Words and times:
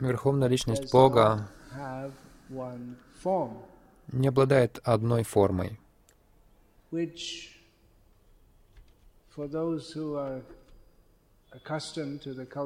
Верховная 0.00 0.48
Личность 0.48 0.92
Бога 0.92 1.48
не 4.12 4.28
обладает 4.28 4.80
одной 4.82 5.22
формой, 5.22 5.78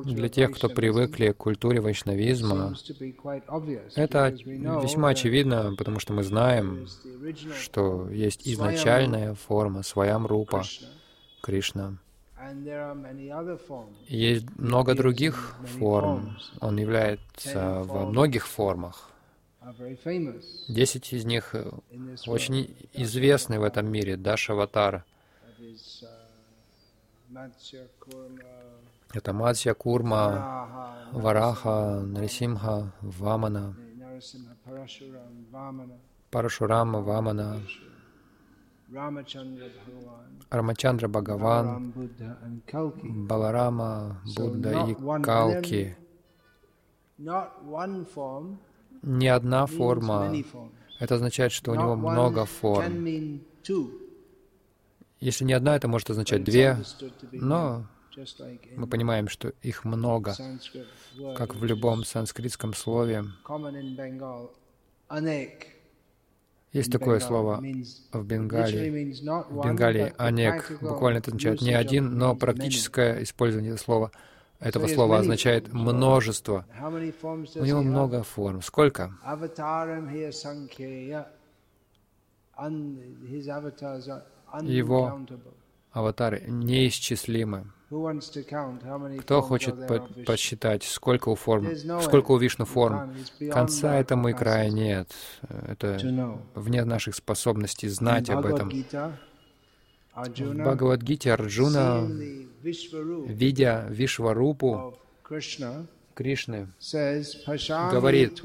Для 0.05 0.29
тех, 0.29 0.51
кто 0.53 0.69
привыкли 0.69 1.33
к 1.33 1.37
культуре 1.37 1.81
вайшнавизма, 1.81 2.75
это 3.95 4.29
весьма 4.29 5.09
очевидно, 5.09 5.75
потому 5.77 6.01
что 6.01 6.13
мы 6.13 6.23
знаем, 6.23 6.87
что 7.61 8.09
есть 8.11 8.47
изначальная 8.47 9.35
форма, 9.35 9.83
своям 9.83 10.27
рупа, 10.27 10.65
Кришна. 11.43 11.99
Есть 14.09 14.47
много 14.57 14.95
других 14.95 15.57
форм. 15.79 16.37
Он 16.61 16.77
является 16.79 17.83
во 17.85 18.07
многих 18.07 18.47
формах. 18.47 19.11
Десять 20.69 21.13
из 21.13 21.25
них 21.25 21.55
э, 21.55 21.71
очень 22.27 22.77
известны 22.93 23.59
в 23.59 23.63
этом 23.63 23.91
мире. 23.91 24.17
Дашаватар 24.19 25.05
That 25.49 25.59
is 25.59 26.05
uh, 26.05 26.25
это 29.15 29.33
Мадья, 29.33 29.75
Курма, 29.75 31.09
Вараха, 31.13 32.01
Нарисимха, 32.05 32.93
Вамана, 33.01 33.77
Парашурама, 36.31 37.01
Вамана, 37.01 37.63
Рамачандра 40.51 41.09
Бхагаван. 41.09 41.93
Баларама, 43.03 44.21
Будда 44.37 44.87
и 44.87 44.95
Калки. 45.23 45.97
Не 49.03 49.29
одна 49.29 49.67
форма. 49.67 50.33
Это 51.01 51.17
означает, 51.17 51.53
что 51.53 51.73
у 51.73 51.75
него 51.75 51.97
много 51.97 52.45
форм. 52.45 53.41
Если 55.21 55.45
не 55.45 55.55
одна, 55.55 55.77
это 55.77 55.89
может 55.89 56.11
означать 56.11 56.45
две, 56.45 56.77
но 57.33 57.87
мы 58.77 58.87
понимаем, 58.87 59.29
что 59.29 59.53
их 59.63 59.85
много, 59.85 60.35
как 61.37 61.55
в 61.57 61.65
любом 61.65 62.05
санскритском 62.05 62.75
слове. 62.75 63.25
Есть 66.75 66.91
такое 66.91 67.21
слово 67.21 67.63
в 68.13 68.25
Бенгалии. 68.27 69.15
В 69.49 69.65
Бенгалии 69.65 70.13
анек 70.19 70.73
буквально 70.83 71.19
это 71.19 71.31
означает 71.31 71.63
не 71.63 71.73
один, 71.73 72.19
но 72.19 72.35
практическое 72.35 73.23
использование 73.23 73.71
этого 73.71 73.85
слова, 73.85 74.11
этого 74.59 74.89
слова 74.89 75.19
означает 75.19 75.73
множество. 75.73 76.67
У 76.83 77.65
него 77.65 77.83
много 77.83 78.25
форм. 78.25 78.61
Сколько? 78.61 79.15
Его. 84.63 85.21
Аватары 85.93 86.43
неисчислимы. 86.49 87.71
Кто 89.21 89.41
хочет 89.43 89.87
по- 89.87 90.09
посчитать, 90.27 90.83
сколько 90.85 91.29
у 91.29 91.35
форм, 91.35 91.69
сколько 92.03 92.33
у. 92.33 92.39
Вишну 92.39 92.65
форм? 92.65 93.15
Конца 93.51 93.97
этому 93.97 94.29
и 94.29 94.33
края 94.33 94.71
нет. 94.71 95.11
Это 95.69 95.99
вне 96.55 96.85
наших 96.85 97.15
способностей 97.15 97.89
знать 97.89 98.31
об 98.31 98.47
этом. 98.47 98.71
В 100.15 100.29
Бхагавадгите 100.55 101.33
Арджуна, 101.33 102.07
видя 103.27 103.87
Вишварупу 103.91 104.97
Кришны, 106.15 106.69
говорит, 107.91 108.41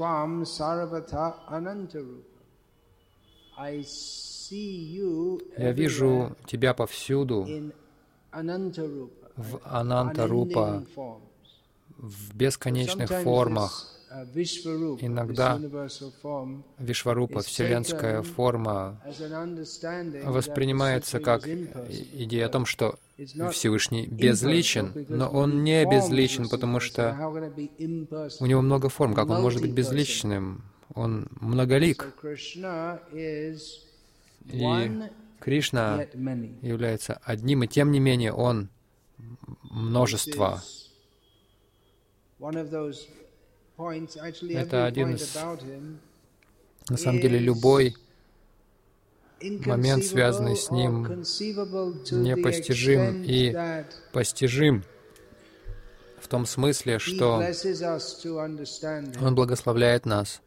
«Я 4.50 5.72
вижу 5.72 6.36
тебя 6.46 6.74
повсюду, 6.74 7.46
в 9.36 9.60
Анантарупа, 9.64 10.84
в 11.96 12.34
бесконечных 12.34 13.10
формах. 13.22 13.86
uh, 14.12 14.98
Иногда 15.00 15.60
Вишварупа, 16.78 17.42
вселенская 17.42 18.22
форма, 18.22 19.00
воспринимается 20.24 21.20
как 21.20 21.46
идея 21.46 22.46
о 22.46 22.48
том, 22.48 22.66
что 22.66 22.98
Всевышний 23.52 24.06
безличен, 24.06 25.06
но 25.08 25.28
Он 25.28 25.62
не 25.62 25.84
безличен, 25.84 26.48
потому 26.48 26.80
что 26.80 27.16
у 28.40 28.46
Него 28.46 28.62
много 28.62 28.88
форм. 28.88 29.14
Как 29.14 29.28
Он 29.30 29.40
может 29.42 29.60
быть 29.60 29.72
безличным? 29.72 30.62
Он 30.94 31.28
многолик. 31.40 32.12
И 34.44 34.90
Кришна 35.38 36.00
является 36.62 37.20
одним, 37.22 37.62
и 37.62 37.68
тем 37.68 37.92
не 37.92 38.00
менее 38.00 38.32
Он 38.32 38.68
actually 44.16 44.54
Это 44.56 44.86
один 44.86 45.14
из- 45.14 45.34
На 46.88 46.96
самом 46.96 47.20
деле 47.20 47.38
любой 47.38 47.94
момент, 49.42 50.04
связанный 50.04 50.56
с 50.56 50.70
ним, 50.70 51.06
непостижим 52.10 53.22
и 53.22 53.54
постижим 54.12 54.84
в 56.20 56.28
том 56.28 56.46
смысле, 56.46 56.98
что 56.98 57.42
Он 59.22 59.34
благословляет 59.34 60.06
нас 60.06 60.40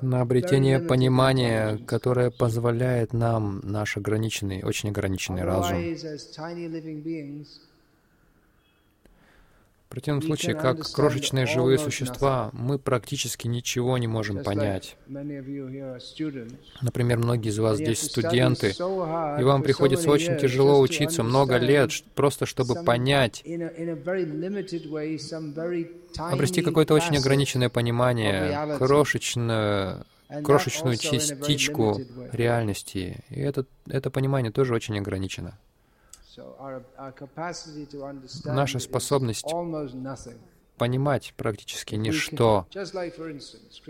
на 0.00 0.20
обретение 0.20 0.80
понимания, 0.80 1.78
которое 1.86 2.30
позволяет 2.30 3.12
нам 3.12 3.60
наш 3.62 3.96
ограниченный, 3.96 4.62
очень 4.62 4.90
ограниченный 4.90 5.42
разум. 5.42 5.78
Противном 9.94 10.22
случае, 10.22 10.56
как 10.56 10.90
крошечные 10.90 11.46
живые 11.46 11.78
существа, 11.78 12.50
мы 12.52 12.80
практически 12.80 13.46
ничего 13.46 13.96
не 13.96 14.08
можем 14.08 14.42
понять. 14.42 14.96
Например, 15.06 17.18
многие 17.18 17.50
из 17.50 17.58
вас 17.60 17.78
здесь 17.78 18.02
студенты, 18.02 18.70
и 18.70 19.42
вам 19.44 19.62
приходится 19.62 20.10
очень 20.10 20.36
тяжело 20.36 20.80
учиться 20.80 21.22
много 21.22 21.58
лет, 21.58 21.92
просто 22.16 22.44
чтобы 22.44 22.82
понять, 22.82 23.44
обрести 26.16 26.62
какое-то 26.62 26.94
очень 26.94 27.16
ограниченное 27.16 27.68
понимание, 27.68 28.76
крошечную, 28.78 30.04
крошечную 30.42 30.96
частичку 30.96 32.00
реальности. 32.32 33.22
И 33.30 33.40
это, 33.40 33.64
это 33.86 34.10
понимание 34.10 34.50
тоже 34.50 34.74
очень 34.74 34.98
ограничено. 34.98 35.56
Наша 38.44 38.78
способность. 38.78 39.44
Понимать 40.76 41.34
практически 41.36 41.94
Krishna 41.94 42.66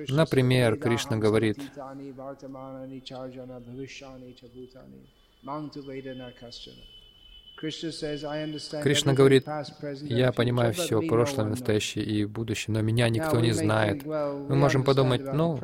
Например, 0.09 0.77
Кришна 0.77 1.17
«Ведахам 1.17 1.21
говорит, 1.21 1.59
Кришна 8.83 9.13
говорит, 9.15 9.47
Я 10.03 10.33
понимаю 10.33 10.73
все, 10.75 11.01
прошлое, 11.01 11.47
one 11.47 11.49
knows». 11.49 11.51
настоящее 11.51 12.05
и 12.05 12.25
будущее, 12.25 12.75
но 12.75 12.83
меня 12.83 13.09
никто 13.09 13.41
не 13.41 13.53
знает. 13.53 14.05
Мы 14.05 14.55
можем 14.55 14.85
подумать, 14.85 15.23
ну, 15.33 15.59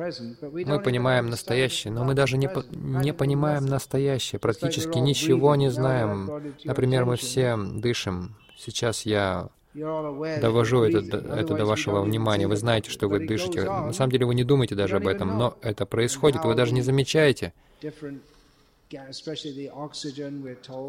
мы 0.51 0.79
понимаем 0.79 1.29
настоящее, 1.29 1.93
но 1.93 2.03
мы 2.03 2.13
даже 2.13 2.37
не, 2.37 2.49
по- 2.49 2.65
не 2.71 3.13
понимаем 3.13 3.65
настоящее, 3.65 4.39
практически 4.39 4.97
ничего 4.97 5.55
не 5.55 5.69
знаем. 5.69 6.29
Например, 6.63 7.05
мы 7.05 7.17
все 7.17 7.57
дышим. 7.57 8.35
Сейчас 8.57 9.05
я 9.05 9.49
довожу 9.73 10.83
это, 10.83 11.17
это 11.17 11.55
до 11.55 11.65
вашего 11.65 12.01
внимания. 12.01 12.47
Вы 12.47 12.57
знаете, 12.57 12.89
что 12.89 13.07
вы 13.07 13.25
дышите. 13.25 13.63
На 13.63 13.93
самом 13.93 14.11
деле 14.11 14.25
вы 14.25 14.35
не 14.35 14.43
думаете 14.43 14.75
даже 14.75 14.97
об 14.97 15.07
этом, 15.07 15.37
но 15.37 15.57
это 15.61 15.85
происходит, 15.85 16.43
вы 16.43 16.55
даже 16.55 16.73
не 16.73 16.81
замечаете. 16.81 17.53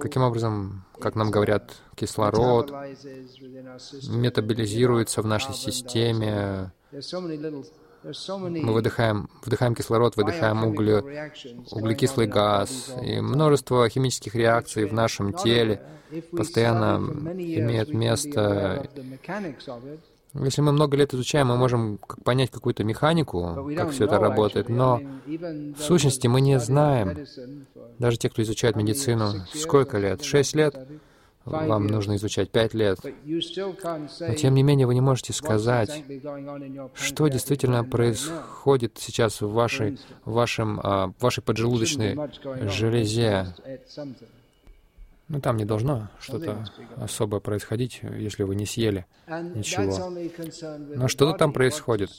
Каким 0.01 0.23
образом, 0.23 0.85
как 1.01 1.15
нам 1.15 1.31
говорят, 1.31 1.73
кислород 1.95 2.73
метаболизируется 4.09 5.23
в 5.23 5.27
нашей 5.27 5.55
системе. 5.55 6.73
Мы 8.05 8.73
выдыхаем, 8.73 9.31
вдыхаем 9.45 9.75
кислород, 9.77 10.17
выдыхаем 10.17 10.65
going 10.65 11.65
углекислый 11.71 12.27
газ 12.27 12.93
и 13.01 13.21
множество 13.21 13.89
химических 13.89 14.35
реакций 14.35 14.87
в 14.87 14.93
нашем 14.93 15.33
теле 15.33 15.81
постоянно 16.33 16.99
be 16.99 17.93
место. 17.95 18.89
Если 20.35 20.63
мы 20.63 20.73
много 20.73 20.97
лет 20.97 21.13
изучаем, 21.13 21.49
мы 21.49 21.57
можем 21.57 21.99
понять 22.25 22.51
какую-то 22.51 22.85
механику, 22.85 23.71
как 23.77 23.91
все 23.91 24.05
это 24.07 24.19
работает, 24.19 24.69
но 24.69 25.01
в 25.27 25.81
сущности 25.81 26.27
мы 26.27 26.41
не 26.41 26.59
знаем. 26.59 27.17
даже 27.99 28.17
те, 28.17 28.29
кто 28.31 28.43
изучает 28.43 28.77
медицину, 28.77 29.33
сколько 29.55 29.99
лет? 29.99 30.23
Шесть 30.23 30.55
лет? 30.55 30.75
вам 31.45 31.87
нужно 31.87 32.17
изучать 32.17 32.51
пять 32.51 32.75
лет. 32.75 32.99
Но 33.03 34.35
тем 34.35 34.55
не 34.55 34.63
менее 34.63 34.87
вы 34.87 34.95
не 34.95 35.01
можете 35.01 35.33
сказать, 35.33 36.03
что 36.95 37.29
действительно 37.29 37.85
происходит 37.85 38.99
сейчас 38.99 39.41
в 39.41 39.51
вашей, 39.51 39.99
в 40.25 40.33
вашем, 40.33 40.77
в 40.77 41.15
вашей 41.21 41.43
поджелудочной 41.43 42.17
железе. 42.69 43.55
Ну, 45.33 45.41
там 45.41 45.57
не 45.57 45.65
должно 45.65 46.09
что-то 46.21 46.63
особое 46.97 47.41
происходить, 47.41 48.03
если 48.03 48.43
вы 48.43 48.55
не 48.55 48.67
съели 48.67 49.07
ничего. 49.27 50.11
Но 50.95 51.09
что-то 51.09 51.39
там 51.39 51.55
происходит. 51.55 52.11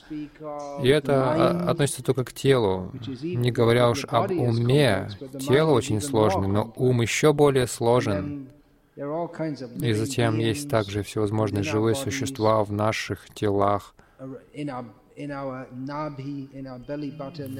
И 0.82 0.88
это 0.88 1.70
относится 1.70 2.02
только 2.02 2.24
к 2.24 2.32
телу, 2.32 2.90
не 3.22 3.52
говоря 3.52 3.88
уж 3.88 4.04
об 4.08 4.32
уме. 4.32 5.08
Тело 5.38 5.70
очень 5.70 6.00
сложное, 6.00 6.48
но 6.48 6.72
ум 6.74 7.02
еще 7.02 7.32
более 7.32 7.68
сложен. 7.68 8.48
И 8.96 9.92
затем 9.92 10.38
есть 10.38 10.68
также 10.68 11.04
всевозможные 11.04 11.62
живые 11.62 11.94
существа 11.94 12.64
в 12.64 12.72
наших 12.72 13.32
телах, 13.32 13.94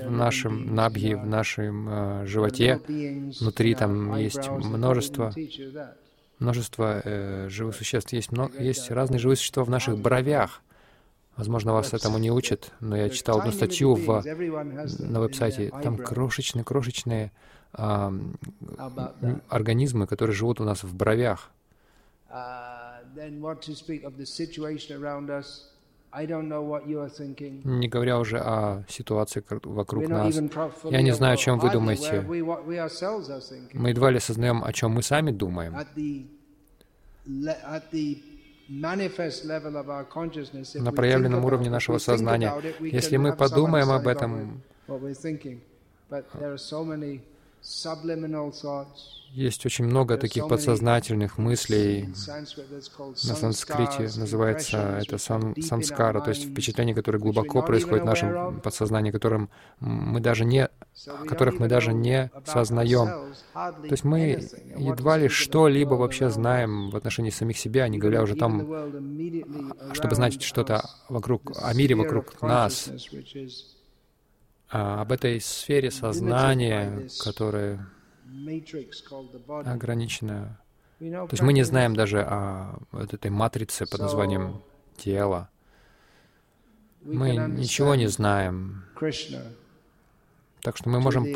в 0.07 0.11
нашем 0.11 0.75
набхи, 0.75 1.15
в 1.15 1.27
нашем 1.27 1.89
э, 1.89 2.27
животе, 2.27 2.81
внутри 3.41 3.75
там 3.75 4.17
есть 4.17 4.49
множество, 4.49 5.33
множество 6.39 7.01
э, 7.05 7.49
живых 7.49 7.77
существ. 7.77 8.13
Есть, 8.13 8.33
много, 8.33 8.61
есть 8.63 8.91
разные 8.91 9.19
живые 9.19 9.37
существа 9.37 9.65
в 9.65 9.71
наших 9.71 9.99
бровях. 9.99 10.63
Возможно, 11.37 11.73
вас 11.73 11.93
этому 11.93 12.19
не 12.19 12.31
учат, 12.31 12.73
но 12.81 12.97
я 12.97 13.09
читал 13.09 13.41
одну 13.41 13.51
статью 13.51 13.95
в, 13.95 14.23
на 15.01 15.21
веб-сайте. 15.21 15.73
Там 15.83 15.97
крошечные-крошечные 15.97 17.33
э, 17.73 18.11
организмы, 19.49 20.07
которые 20.07 20.35
живут 20.35 20.61
у 20.61 20.65
нас 20.65 20.85
в 20.85 20.95
бровях. 20.95 21.51
Не 26.17 27.89
говоря 27.89 28.19
уже 28.19 28.39
о 28.39 28.85
ситуации 28.89 29.43
вокруг 29.65 30.09
нас. 30.09 30.35
Я 30.85 31.03
не 31.03 31.13
знаю, 31.13 31.35
о 31.35 31.37
чем 31.37 31.59
вы 31.59 31.71
думаете. 31.71 32.21
Мы 33.73 33.89
едва 33.91 34.11
ли 34.11 34.19
осознаем, 34.19 34.63
о 34.65 34.73
чем 34.73 34.93
мы 34.93 35.03
сами 35.03 35.33
думаем. 35.33 35.75
На 40.75 40.93
проявленном 40.93 41.45
уровне 41.45 41.71
нашего 41.71 41.99
сознания. 41.99 42.53
Если 42.81 43.17
мы 43.17 43.35
подумаем 43.35 43.91
об 43.91 44.07
этом, 44.07 44.63
есть 49.35 49.67
очень 49.67 49.85
много 49.85 50.17
таких 50.17 50.47
подсознательных 50.47 51.39
мыслей. 51.39 52.09
На 53.25 53.35
санскрите 53.35 54.03
называется 54.19 55.01
это 55.03 55.19
сан, 55.19 55.61
самскара, 55.61 56.21
то 56.21 56.31
есть 56.31 56.45
впечатления, 56.45 56.95
которые 56.95 57.21
глубоко 57.21 57.63
происходят 57.63 58.05
в 58.05 58.07
нашем 58.07 58.61
подсознании, 58.61 59.11
которым 59.11 59.51
мы 59.81 60.21
даже 60.21 60.45
не, 60.45 60.69
которых 61.27 61.59
мы 61.59 61.67
даже 61.67 61.93
не 61.93 62.31
сознаем. 62.47 63.35
То 63.55 63.91
есть 63.91 64.05
мы 64.05 64.47
едва 64.77 65.17
ли 65.17 65.29
что-либо 65.29 65.95
вообще 65.95 66.31
знаем 66.31 66.91
в 66.91 66.97
отношении 66.97 67.31
самих 67.31 67.59
себя, 67.59 67.89
не 67.89 67.99
говоря 67.99 68.23
уже 68.23 68.37
там, 68.37 68.61
чтобы 69.95 70.15
знать 70.15 70.41
что-то 70.43 70.89
вокруг, 71.09 71.53
о 71.61 71.75
мире 71.75 71.97
вокруг 71.97 72.41
нас, 72.41 72.89
а 72.89 72.97
об 74.75 75.13
этой 75.13 75.41
сфере 75.41 75.93
сознания, 75.93 77.09
которая 77.23 77.87
ограниченная. 79.49 80.59
То 80.99 81.29
есть 81.31 81.43
мы 81.43 81.53
не 81.53 81.63
знаем 81.63 81.95
даже 81.95 82.23
о 82.23 82.81
вот 82.91 83.15
этой 83.15 83.31
матрице 83.31 83.87
под 83.87 84.01
названием 84.01 84.63
тело. 84.97 85.49
Мы 87.03 87.37
ничего 87.37 87.95
не 87.95 88.09
знаем. 88.09 88.85
Так 90.61 90.77
что 90.77 90.89
мы 90.89 90.99
можем 90.99 91.27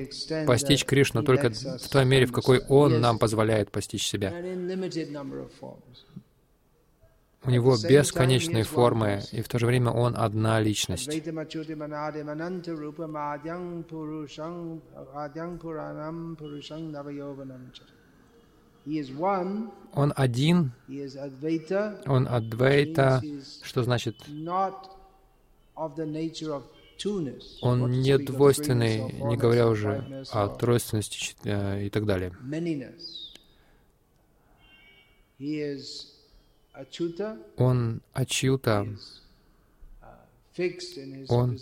постичь 0.47 0.85
Кришну 0.85 1.23
только 1.23 1.51
в 1.51 1.89
той 1.89 2.05
мере, 2.05 2.27
в 2.27 2.33
какой 2.33 2.61
Он 2.69 3.01
нам 3.01 3.21
позволяет 3.21 3.71
постичь 3.71 4.05
себя. 4.05 4.33
У 7.45 7.51
него 7.51 7.77
бесконечные 7.77 8.65
формы, 8.65 9.23
и 9.33 9.43
в 9.43 9.49
то 9.49 9.59
же 9.59 9.67
время 9.67 9.91
он 9.91 10.17
одна 10.17 10.61
личность. 10.61 11.09
Он 19.93 20.13
один, 20.17 20.73
он 22.07 22.29
адвейта, 22.29 23.23
что 23.63 23.83
значит 23.83 24.17
он 27.61 27.91
не 27.91 28.19
двойственный, 28.19 29.13
не 29.13 29.37
говоря 29.37 29.69
уже 29.69 30.25
о 30.33 30.49
тройственности 30.49 31.37
э, 31.45 31.87
и 31.87 31.91
так 31.91 32.07
далее. 32.07 32.33
Он 37.57 38.03
Ачюта, 38.13 38.87
он, 41.29 41.59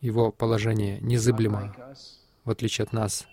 его 0.00 0.32
положение 0.32 1.00
незыблемо, 1.00 1.74
в 2.44 2.50
отличие 2.50 2.84
от 2.84 2.92
нас. 2.92 3.26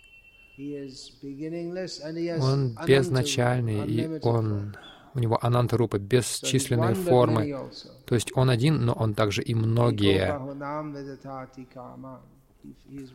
Он 2.41 2.77
безначальный, 2.85 3.87
и 3.87 4.19
он, 4.21 4.75
у 5.13 5.19
него 5.19 5.39
анантарупа, 5.41 5.99
бесчисленные 5.99 6.95
формы. 6.95 7.69
То 8.05 8.15
есть 8.15 8.31
он 8.35 8.49
один, 8.49 8.85
но 8.85 8.93
он 8.93 9.13
также 9.13 9.41
и 9.41 9.55
многие. 9.55 10.37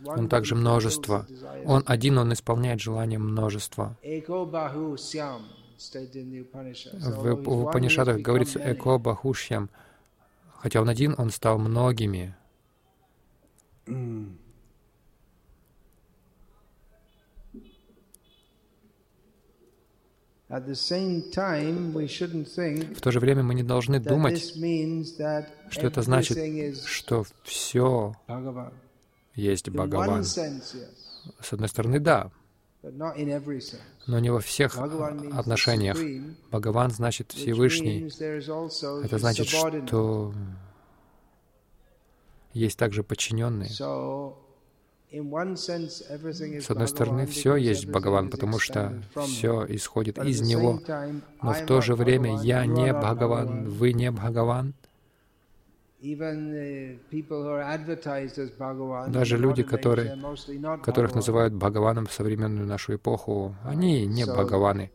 Он 0.06 0.28
также 0.28 0.54
множество. 0.54 1.26
Он 1.64 1.82
один, 1.86 2.18
он 2.18 2.32
исполняет 2.32 2.80
желание 2.80 3.18
множества. 3.18 3.96
В, 5.78 7.48
Упанишадах 7.48 8.20
говорится 8.20 8.60
«эко 8.72 8.98
бахушьям», 8.98 9.70
хотя 10.56 10.80
он 10.80 10.88
один, 10.88 11.14
он 11.16 11.30
стал 11.30 11.58
многими. 11.58 12.34
В 13.86 14.26
то 23.00 23.10
же 23.10 23.20
время 23.20 23.42
мы 23.42 23.54
не 23.54 23.62
должны 23.62 24.00
думать, 24.00 24.54
что 25.70 25.86
это 25.86 26.02
значит, 26.02 26.86
что 26.86 27.24
все 27.44 28.14
есть 29.34 29.68
Бхагаван. 29.68 30.24
С 30.24 31.52
одной 31.52 31.68
стороны, 31.68 32.00
да, 32.00 32.30
но 32.82 34.18
не 34.18 34.30
во 34.30 34.40
всех 34.40 34.78
отношениях. 34.78 35.98
Бхагаван 36.50 36.90
значит 36.90 37.32
Всевышний. 37.32 38.08
Это 39.04 39.18
значит, 39.18 39.48
что 39.48 40.32
есть 42.52 42.78
также 42.78 43.02
подчиненные. 43.02 43.68
С 46.60 46.70
одной 46.70 46.88
стороны, 46.88 47.26
все 47.26 47.56
есть 47.56 47.86
Бхагаван, 47.86 48.30
потому 48.30 48.58
что 48.58 49.02
все 49.26 49.64
исходит 49.68 50.18
из 50.18 50.40
Него. 50.42 50.80
Но 51.42 51.52
в 51.52 51.66
то 51.66 51.80
же 51.80 51.94
время 51.94 52.40
я 52.42 52.66
не 52.66 52.92
Бхагаван, 52.92 53.68
вы 53.68 53.92
не 53.92 54.10
Бхагаван. 54.10 54.74
Даже 59.08 59.36
люди, 59.36 59.62
которые, 59.64 60.22
которых 60.82 61.14
называют 61.14 61.54
Бхагаваном 61.54 62.06
в 62.06 62.12
современную 62.12 62.66
нашу 62.66 62.94
эпоху, 62.94 63.56
они 63.64 64.06
не 64.06 64.24
Бхагаваны. 64.24 64.92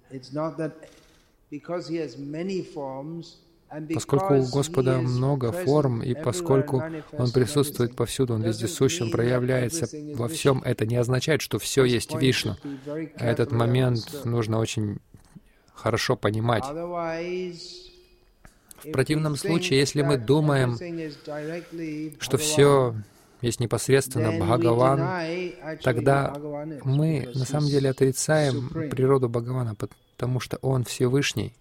Поскольку 3.94 4.36
у 4.36 4.46
Господа 4.50 5.00
много 5.00 5.52
форм, 5.52 6.02
и 6.04 6.14
поскольку 6.14 6.82
Он 7.12 7.32
присутствует 7.32 7.96
повсюду, 7.96 8.36
Он 8.36 8.44
везде 8.44 8.68
сущ, 8.68 9.02
Он 9.02 9.12
проявляется 9.12 9.88
во 10.16 10.28
всем, 10.30 10.62
это 10.64 10.86
не 10.86 10.96
означает, 10.96 11.42
что 11.42 11.60
все 11.60 11.84
есть 11.84 12.16
Вишну. 12.16 12.56
Этот 13.18 13.52
момент 13.52 14.24
нужно 14.24 14.60
очень 14.60 15.00
хорошо 15.74 16.16
понимать. 16.16 16.64
В 18.84 18.92
противном 18.92 19.36
случае, 19.36 19.80
если 19.80 20.02
мы 20.02 20.18
думаем, 20.18 20.78
что 22.20 22.38
все 22.38 22.96
есть 23.42 23.60
непосредственно 23.60 24.32
Бхагаван, 24.32 25.00
тогда 25.84 26.34
мы 26.84 27.30
на 27.34 27.46
самом 27.46 27.68
деле 27.68 27.90
отрицаем 27.90 28.70
природу 28.90 29.30
Бхагавана, 29.30 29.76
потому 29.76 30.40
что 30.40 30.58
Он 30.62 30.84
Всевышний. 30.84 31.54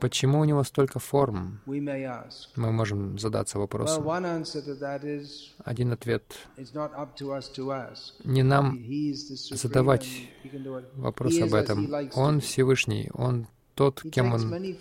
Почему 0.00 0.40
у 0.40 0.44
него 0.44 0.64
столько 0.64 0.98
форм? 0.98 1.60
Мы 1.66 2.72
можем 2.72 3.18
задаться 3.18 3.58
вопросом. 3.58 4.08
Один 5.64 5.92
ответ. 5.92 6.22
Не 8.24 8.42
нам 8.42 8.78
задавать 9.50 10.08
вопрос 10.94 11.40
об 11.40 11.54
этом. 11.54 11.90
Он 12.14 12.40
Всевышний, 12.40 13.10
Он 13.12 13.46
тот, 13.74 14.02
кем 14.12 14.32
он, 14.32 14.74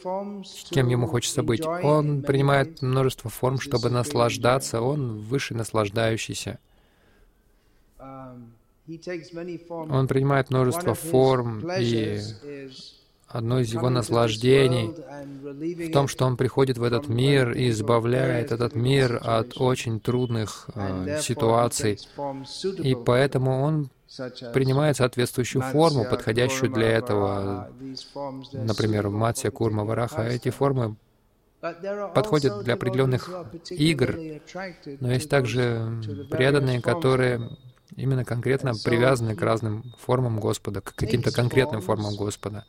кем 0.69 0.87
ему 0.87 1.07
хочется 1.07 1.43
быть. 1.43 1.65
Он 1.65 2.21
принимает 2.21 2.81
множество 2.81 3.29
форм, 3.29 3.59
чтобы 3.59 3.89
наслаждаться. 3.89 4.81
Он 4.81 5.17
высший 5.19 5.57
наслаждающийся. 5.57 6.59
Um, 7.99 8.51
он 8.85 10.07
принимает 10.07 10.49
множество 10.49 10.93
форм, 10.93 11.65
и 11.79 12.19
одно 13.33 13.59
из 13.59 13.73
его 13.73 13.89
наслаждений 13.89 14.93
в 15.87 15.91
том, 15.91 16.07
что 16.07 16.25
он 16.25 16.37
приходит 16.37 16.77
в 16.77 16.83
этот 16.83 17.09
мир 17.09 17.51
и 17.51 17.69
избавляет 17.69 18.51
этот 18.51 18.75
мир 18.75 19.19
от 19.23 19.57
очень 19.57 19.99
трудных 19.99 20.69
э, 20.75 21.19
ситуаций. 21.19 21.99
И 22.83 22.95
поэтому 22.95 23.61
он 23.61 23.89
принимает 24.53 24.97
соответствующую 24.97 25.63
форму, 25.63 26.05
подходящую 26.05 26.71
для 26.71 26.89
этого. 26.89 27.71
Например, 28.53 29.09
Матья, 29.09 29.49
Курма, 29.49 29.83
Вараха. 29.83 30.21
Эти 30.21 30.49
формы 30.49 30.95
подходят 32.13 32.63
для 32.63 32.75
определенных 32.75 33.29
игр, 33.71 34.19
но 34.99 35.11
есть 35.11 35.29
также 35.29 36.01
преданные, 36.29 36.81
которые 36.81 37.49
именно 37.95 38.25
конкретно 38.25 38.73
привязаны 38.83 39.35
к 39.35 39.41
разным 39.41 39.83
формам 39.99 40.39
Господа, 40.39 40.81
к 40.81 40.93
каким-то 40.93 41.31
конкретным 41.31 41.81
формам 41.81 42.15
Господа. 42.15 42.65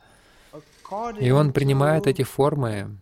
И 1.19 1.31
он 1.31 1.53
принимает 1.53 2.07
эти 2.07 2.23
формы 2.23 2.97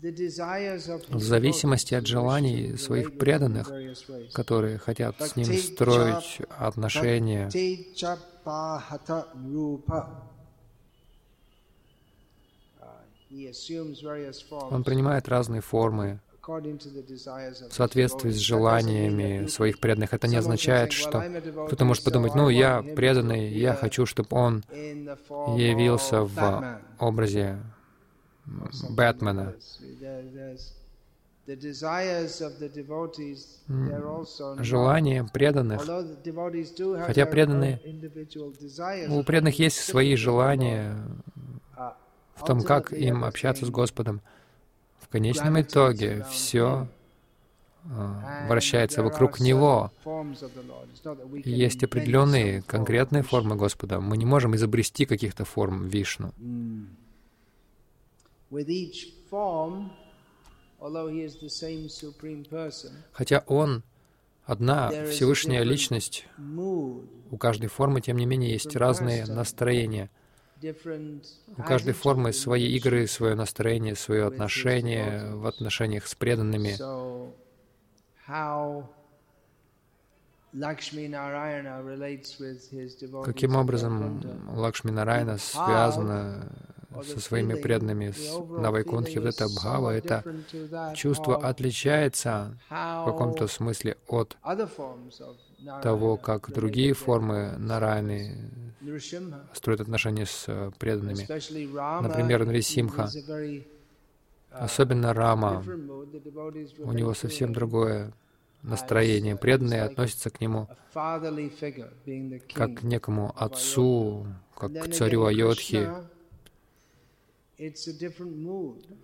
в 0.00 1.20
зависимости 1.20 1.94
от 1.94 2.06
желаний 2.06 2.76
своих 2.76 3.18
преданных, 3.18 3.70
которые 4.32 4.78
хотят 4.78 5.20
с 5.20 5.34
ним 5.34 5.46
строить 5.54 6.40
отношения. 6.50 7.50
Он 14.70 14.84
принимает 14.84 15.28
разные 15.28 15.60
формы 15.60 16.20
в 16.48 17.72
соответствии 17.72 18.30
с 18.30 18.36
желаниями 18.36 19.46
своих 19.46 19.78
преданных. 19.78 20.14
Это 20.14 20.26
не 20.28 20.36
означает, 20.36 20.92
что 20.92 21.22
кто-то 21.66 21.84
может 21.84 22.04
подумать, 22.04 22.34
ну, 22.34 22.48
я 22.48 22.82
преданный, 22.82 23.48
я 23.48 23.74
хочу, 23.74 24.06
чтобы 24.06 24.28
он 24.30 24.64
явился 24.70 26.22
в 26.22 26.80
образе 26.98 27.58
Бэтмена. 28.90 29.54
Желания 34.58 35.28
преданных, 35.32 35.82
хотя 37.06 37.26
преданные, 37.26 37.80
у 39.08 39.22
преданных 39.22 39.58
есть 39.58 39.80
свои 39.80 40.16
желания 40.16 40.96
в 42.34 42.44
том, 42.46 42.62
как 42.62 42.92
им 42.92 43.24
общаться 43.24 43.66
с 43.66 43.70
Господом. 43.70 44.20
В 45.08 45.12
конечном 45.12 45.58
итоге 45.58 46.26
все 46.30 46.86
а, 47.90 48.46
вращается 48.46 49.02
вокруг 49.02 49.40
Него. 49.40 49.90
Есть 51.44 51.82
определенные 51.82 52.60
конкретные 52.62 53.22
формы 53.22 53.56
Господа. 53.56 54.00
Мы 54.00 54.18
не 54.18 54.26
можем 54.26 54.54
изобрести 54.54 55.06
каких-то 55.06 55.46
форм 55.46 55.88
Вишну. 55.88 56.32
Хотя 63.12 63.44
Он 63.46 63.82
одна 64.44 64.90
Всевышняя 65.06 65.62
Личность, 65.62 66.26
у 66.38 67.36
каждой 67.38 67.68
формы, 67.68 68.02
тем 68.02 68.18
не 68.18 68.26
менее, 68.26 68.52
есть 68.52 68.76
разные 68.76 69.24
настроения. 69.24 70.10
У 71.56 71.62
каждой 71.62 71.92
формы 71.92 72.32
свои 72.32 72.66
игры, 72.76 73.06
свое 73.06 73.34
настроение, 73.34 73.94
свое 73.94 74.26
отношение 74.26 75.34
в 75.34 75.46
отношениях 75.46 76.06
с 76.06 76.14
преданными. 76.14 76.76
Каким 83.24 83.56
образом 83.56 84.22
Лакшми 84.56 84.90
Нарайна 84.90 85.38
связана 85.38 86.67
со 87.02 87.20
своими 87.20 87.54
преданными 87.54 88.12
на 88.60 88.70
Вайкунтхе, 88.70 89.20
вот 89.20 89.34
эта 89.34 89.46
бхава, 89.46 89.90
это 89.90 90.24
чувство 90.94 91.36
отличается 91.36 92.58
в 92.68 93.04
каком-то 93.06 93.46
смысле 93.46 93.96
от 94.06 94.36
того, 95.82 96.16
как 96.16 96.50
другие 96.50 96.94
формы 96.94 97.54
Нарайны 97.58 98.50
строят 99.52 99.80
отношения 99.80 100.24
с 100.24 100.44
э, 100.46 100.70
преданными. 100.78 101.26
Например, 102.02 102.46
Нарисимха, 102.46 103.10
особенно 104.50 105.12
Рама, 105.12 105.64
у 106.78 106.92
него 106.92 107.14
совсем 107.14 107.52
другое 107.52 108.12
настроение. 108.62 109.36
Преданные 109.36 109.82
относятся 109.82 110.30
к 110.30 110.40
нему 110.40 110.68
как 112.54 112.74
к 112.74 112.82
некому 112.82 113.32
отцу, 113.36 114.26
как 114.56 114.72
к 114.72 114.92
царю 114.92 115.24
Айодхи, 115.26 115.88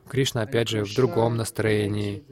Кришна, 0.09 0.43
опять 0.43 0.69
же, 0.69 0.85
в 0.85 0.95
другом 0.95 1.37
настроении. 1.37 2.23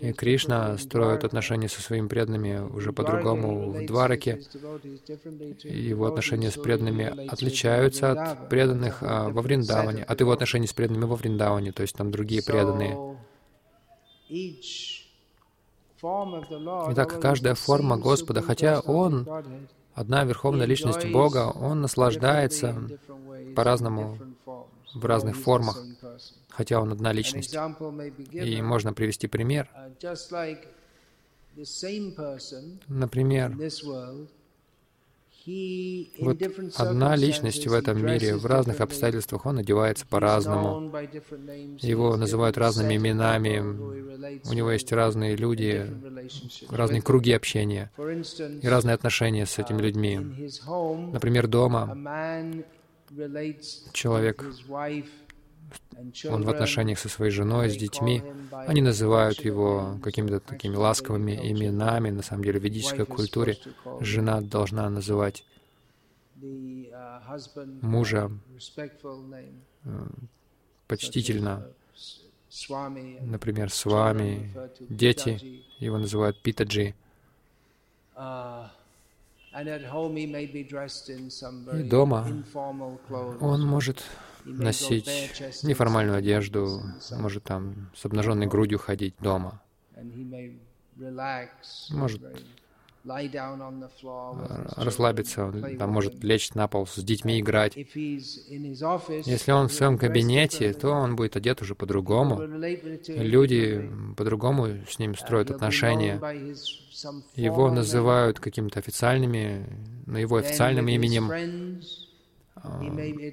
И 0.00 0.12
Кришна 0.12 0.78
строит 0.78 1.24
отношения 1.24 1.68
со 1.68 1.82
своими 1.82 2.06
преданными 2.06 2.60
уже 2.72 2.92
по-другому 2.92 3.70
в 3.72 3.84
Двараке. 3.84 4.42
Его 5.64 6.06
отношения 6.06 6.52
с 6.52 6.54
преданными 6.54 7.26
отличаются 7.28 8.12
от 8.12 8.48
преданных 8.48 9.02
а, 9.02 9.28
во 9.28 9.42
Вриндаване, 9.42 10.04
от 10.04 10.20
его 10.20 10.30
отношений 10.30 10.68
с 10.68 10.72
преданными 10.72 11.04
во 11.04 11.16
Вриндаване, 11.16 11.72
то 11.72 11.82
есть 11.82 11.96
там 11.96 12.12
другие 12.12 12.44
преданные. 12.44 13.18
Итак, 16.92 17.20
каждая 17.20 17.54
форма 17.56 17.96
Господа, 17.96 18.40
хотя 18.40 18.80
Он 18.80 19.26
одна 19.94 20.22
Верховная 20.22 20.66
Личность 20.66 21.10
Бога, 21.10 21.50
Он 21.50 21.80
наслаждается 21.80 22.88
по-разному 23.56 24.18
в 24.96 25.04
разных 25.04 25.36
формах, 25.36 25.78
хотя 26.48 26.80
он 26.80 26.92
одна 26.92 27.12
личность. 27.12 27.56
И 28.32 28.62
можно 28.62 28.92
привести 28.92 29.26
пример. 29.26 29.68
Например, 32.88 33.56
вот 36.18 36.42
одна 36.76 37.14
личность 37.14 37.66
в 37.68 37.72
этом 37.72 38.04
мире, 38.04 38.34
в 38.36 38.46
разных 38.46 38.80
обстоятельствах, 38.80 39.46
он 39.46 39.58
одевается 39.58 40.04
по-разному. 40.04 40.92
Его 41.80 42.16
называют 42.16 42.58
разными 42.58 42.96
именами. 42.96 43.60
У 44.48 44.52
него 44.52 44.72
есть 44.72 44.90
разные 44.92 45.36
люди, 45.36 45.88
разные 46.68 47.00
круги 47.00 47.32
общения 47.32 47.92
и 47.96 48.68
разные 48.68 48.94
отношения 48.94 49.46
с 49.46 49.58
этими 49.58 49.80
людьми. 49.80 50.18
Например, 51.12 51.46
дома 51.46 51.96
человек, 53.92 54.44
он 56.28 56.44
в 56.44 56.48
отношениях 56.48 56.98
со 56.98 57.08
своей 57.08 57.30
женой, 57.30 57.70
с 57.70 57.76
детьми, 57.76 58.22
они 58.52 58.82
называют 58.82 59.44
его 59.44 59.98
какими-то 60.02 60.40
такими 60.40 60.76
ласковыми 60.76 61.32
именами. 61.32 62.10
На 62.10 62.22
самом 62.22 62.44
деле 62.44 62.60
в 62.60 62.62
ведической 62.62 63.06
культуре 63.06 63.58
жена 64.00 64.40
должна 64.40 64.88
называть 64.90 65.44
мужа 67.82 68.30
э, 69.84 70.06
почтительно, 70.86 71.66
например, 73.22 73.70
с 73.70 73.84
вами, 73.84 74.54
дети, 74.80 75.64
его 75.78 75.98
называют 75.98 76.40
Питаджи. 76.42 76.94
И 81.72 81.82
дома 81.88 82.28
он 83.40 83.66
может 83.66 84.04
носить 84.44 85.06
неформальную 85.62 86.18
одежду, 86.18 86.82
может 87.12 87.44
там 87.44 87.90
с 87.94 88.04
обнаженной 88.04 88.46
грудью 88.46 88.78
ходить 88.78 89.14
дома, 89.18 89.62
может 91.90 92.22
расслабиться, 94.76 95.46
он 95.46 95.76
там 95.78 95.90
может 95.90 96.22
лечь 96.22 96.54
на 96.54 96.68
пол 96.68 96.86
с 96.86 96.96
детьми 97.02 97.40
играть. 97.40 97.76
Если 97.76 99.52
он 99.52 99.68
в 99.68 99.72
своем 99.72 99.98
кабинете, 99.98 100.72
то 100.72 100.90
он 100.90 101.16
будет 101.16 101.36
одет 101.36 101.62
уже 101.62 101.74
по-другому. 101.74 102.40
Люди 103.06 103.90
по-другому 104.16 104.68
с 104.88 104.98
ним 104.98 105.14
строят 105.16 105.50
отношения. 105.50 106.20
Его 107.34 107.70
называют 107.70 108.40
какими-то 108.40 108.78
официальными, 108.78 109.66
на 110.06 110.18
его 110.18 110.36
официальным 110.36 110.88
именем. 110.88 111.30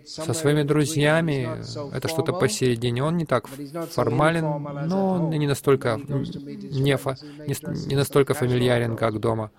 Со 0.06 0.34
своими 0.34 0.64
друзьями 0.64 1.48
это 1.96 2.08
что-то 2.08 2.34
посередине. 2.34 3.04
Он 3.04 3.18
не 3.18 3.26
так 3.26 3.48
формален, 3.48 4.46
но 4.88 5.10
он 5.12 5.30
не 5.30 5.48
настолько, 5.48 5.98
не, 5.98 6.98
фа, 6.98 7.16
не, 7.48 7.56
не 7.88 7.96
настолько 7.96 8.34
фамильярен, 8.34 8.96
как 8.96 9.20
дома. 9.20 9.52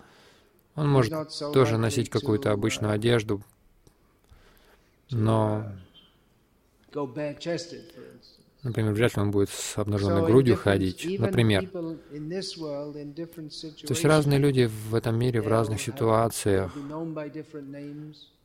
Он 0.75 0.89
может 0.89 1.15
тоже 1.53 1.79
носить 1.79 2.11
какую-то 2.11 2.51
обычную 2.51 2.93
одежду, 2.93 3.43
но, 5.11 5.65
например, 8.63 8.93
вряд 8.93 9.17
ли 9.17 9.23
он 9.23 9.31
будет 9.31 9.51
с 9.51 9.79
обнаженной 9.79 10.27
грудью 10.27 10.57
ходить, 10.57 11.19
например. 11.19 11.69
То 11.69 11.97
есть 13.91 14.05
разные 14.05 14.39
люди 14.41 14.69
в 14.91 14.95
этом 14.95 15.17
мире 15.17 15.41
в 15.41 15.47
разных 15.47 15.81
ситуациях 15.81 16.73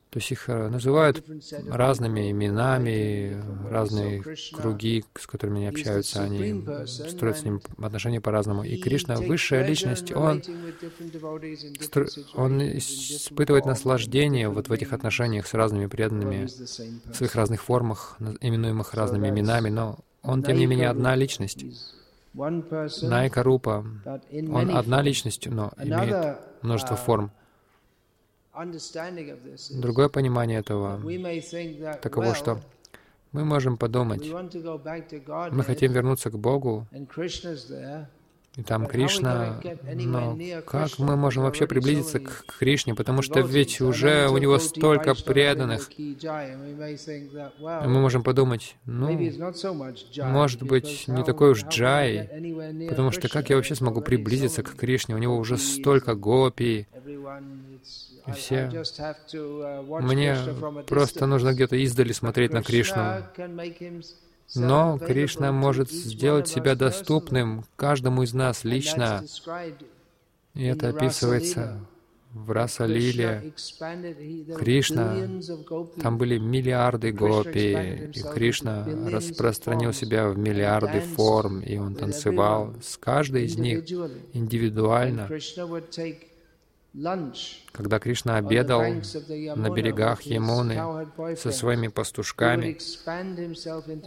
то 0.10 0.18
есть 0.18 0.32
их 0.32 0.50
э, 0.50 0.70
называют 0.70 1.24
разными 1.70 2.32
именами, 2.32 3.40
разные 3.70 4.24
круги, 4.54 5.06
с 5.20 5.28
которыми 5.28 5.58
они 5.58 5.68
общаются, 5.68 6.24
они 6.24 6.66
строят 6.88 7.38
с 7.38 7.44
ним 7.44 7.62
отношения 7.78 8.20
по-разному. 8.20 8.64
И 8.64 8.78
Кришна, 8.78 9.18
высшая 9.18 9.68
личность, 9.68 10.12
он, 10.12 10.42
он 12.34 12.62
испытывает 12.62 13.66
наслаждение 13.66 14.50
вот 14.50 14.68
в 14.68 14.72
этих 14.72 14.94
отношениях 14.94 15.46
с 15.46 15.54
разными 15.54 15.86
преданными, 15.86 16.48
в 16.48 17.16
своих 17.16 17.36
разных 17.36 17.62
формах, 17.62 18.18
именуемых 18.42 18.96
разными 18.96 19.30
именами, 19.30 19.70
но 19.70 20.00
он, 20.24 20.42
тем 20.42 20.58
не 20.58 20.66
менее, 20.66 20.90
одна 20.90 21.16
личность. 21.16 21.66
Найка 22.34 23.44
Рупа, 23.44 23.86
он 24.32 24.76
одна 24.76 25.04
личность, 25.04 25.48
но 25.48 25.72
имеет 25.78 26.40
множество 26.64 26.96
форм. 26.96 27.32
Другое 29.72 30.10
понимание 30.10 30.60
этого 30.60 31.02
таково, 32.02 32.36
что 32.36 32.62
мы 33.32 33.46
можем 33.46 33.78
подумать, 33.78 34.28
мы 35.52 35.64
хотим 35.64 35.92
вернуться 35.92 36.30
к 36.30 36.38
Богу, 36.38 36.88
и 38.56 38.64
там 38.64 38.88
Кришна, 38.88 39.62
но 39.94 40.38
как 40.66 40.98
мы 40.98 41.16
можем 41.16 41.44
вообще 41.44 41.68
приблизиться 41.68 42.20
к 42.20 42.46
Кришне, 42.60 42.96
потому 42.96 43.22
что 43.22 43.42
ведь 43.42 43.80
уже 43.80 44.28
у 44.28 44.38
него 44.38 44.58
столько 44.58 45.14
преданных. 45.16 45.90
И 45.98 46.18
мы 47.86 48.00
можем 48.02 48.24
подумать, 48.24 48.76
ну, 48.86 49.18
может 50.26 50.64
быть, 50.64 51.08
не 51.08 51.24
такой 51.24 51.52
уж 51.52 51.64
джай, 51.64 52.28
потому 52.90 53.12
что 53.12 53.30
как 53.30 53.50
я 53.50 53.56
вообще 53.56 53.76
смогу 53.76 54.02
приблизиться 54.02 54.64
к 54.64 54.76
Кришне? 54.76 55.16
У 55.16 55.20
него 55.20 55.38
уже 55.38 55.58
столько 55.58 56.16
гопи, 56.16 56.88
и 58.30 58.32
все. 58.32 58.70
Мне 60.02 60.38
просто 60.88 61.26
нужно 61.26 61.54
где-то 61.54 61.76
издали 61.76 62.12
смотреть 62.12 62.54
на 62.54 62.64
Кришну. 62.64 63.24
Но 64.56 64.98
Кришна 64.98 65.52
может 65.52 65.92
сделать 65.92 66.48
себя 66.48 66.76
доступным 66.76 67.66
каждому 67.76 68.24
из 68.24 68.34
нас 68.34 68.64
лично. 68.64 69.24
И 70.56 70.66
это 70.66 70.90
описывается 70.90 71.80
в 72.34 72.52
Расалиле. 72.52 73.54
Кришна, 74.58 75.16
там 76.02 76.18
были 76.18 76.38
миллиарды 76.38 77.12
гопи, 77.12 78.10
и 78.14 78.22
Кришна 78.34 78.88
распространил 79.08 79.94
себя 79.94 80.30
в 80.30 80.38
миллиарды 80.38 81.00
форм, 81.00 81.62
и 81.62 81.78
он 81.78 81.96
танцевал 81.96 82.74
с 82.82 82.98
каждой 82.98 83.46
из 83.46 83.58
них 83.58 83.90
индивидуально. 84.34 85.30
Когда 87.72 88.00
Кришна 88.00 88.38
обедал 88.38 88.82
на 88.82 89.70
берегах 89.70 90.22
Ямуны 90.24 91.06
со 91.36 91.52
своими 91.52 91.88
пастушками, 91.88 92.78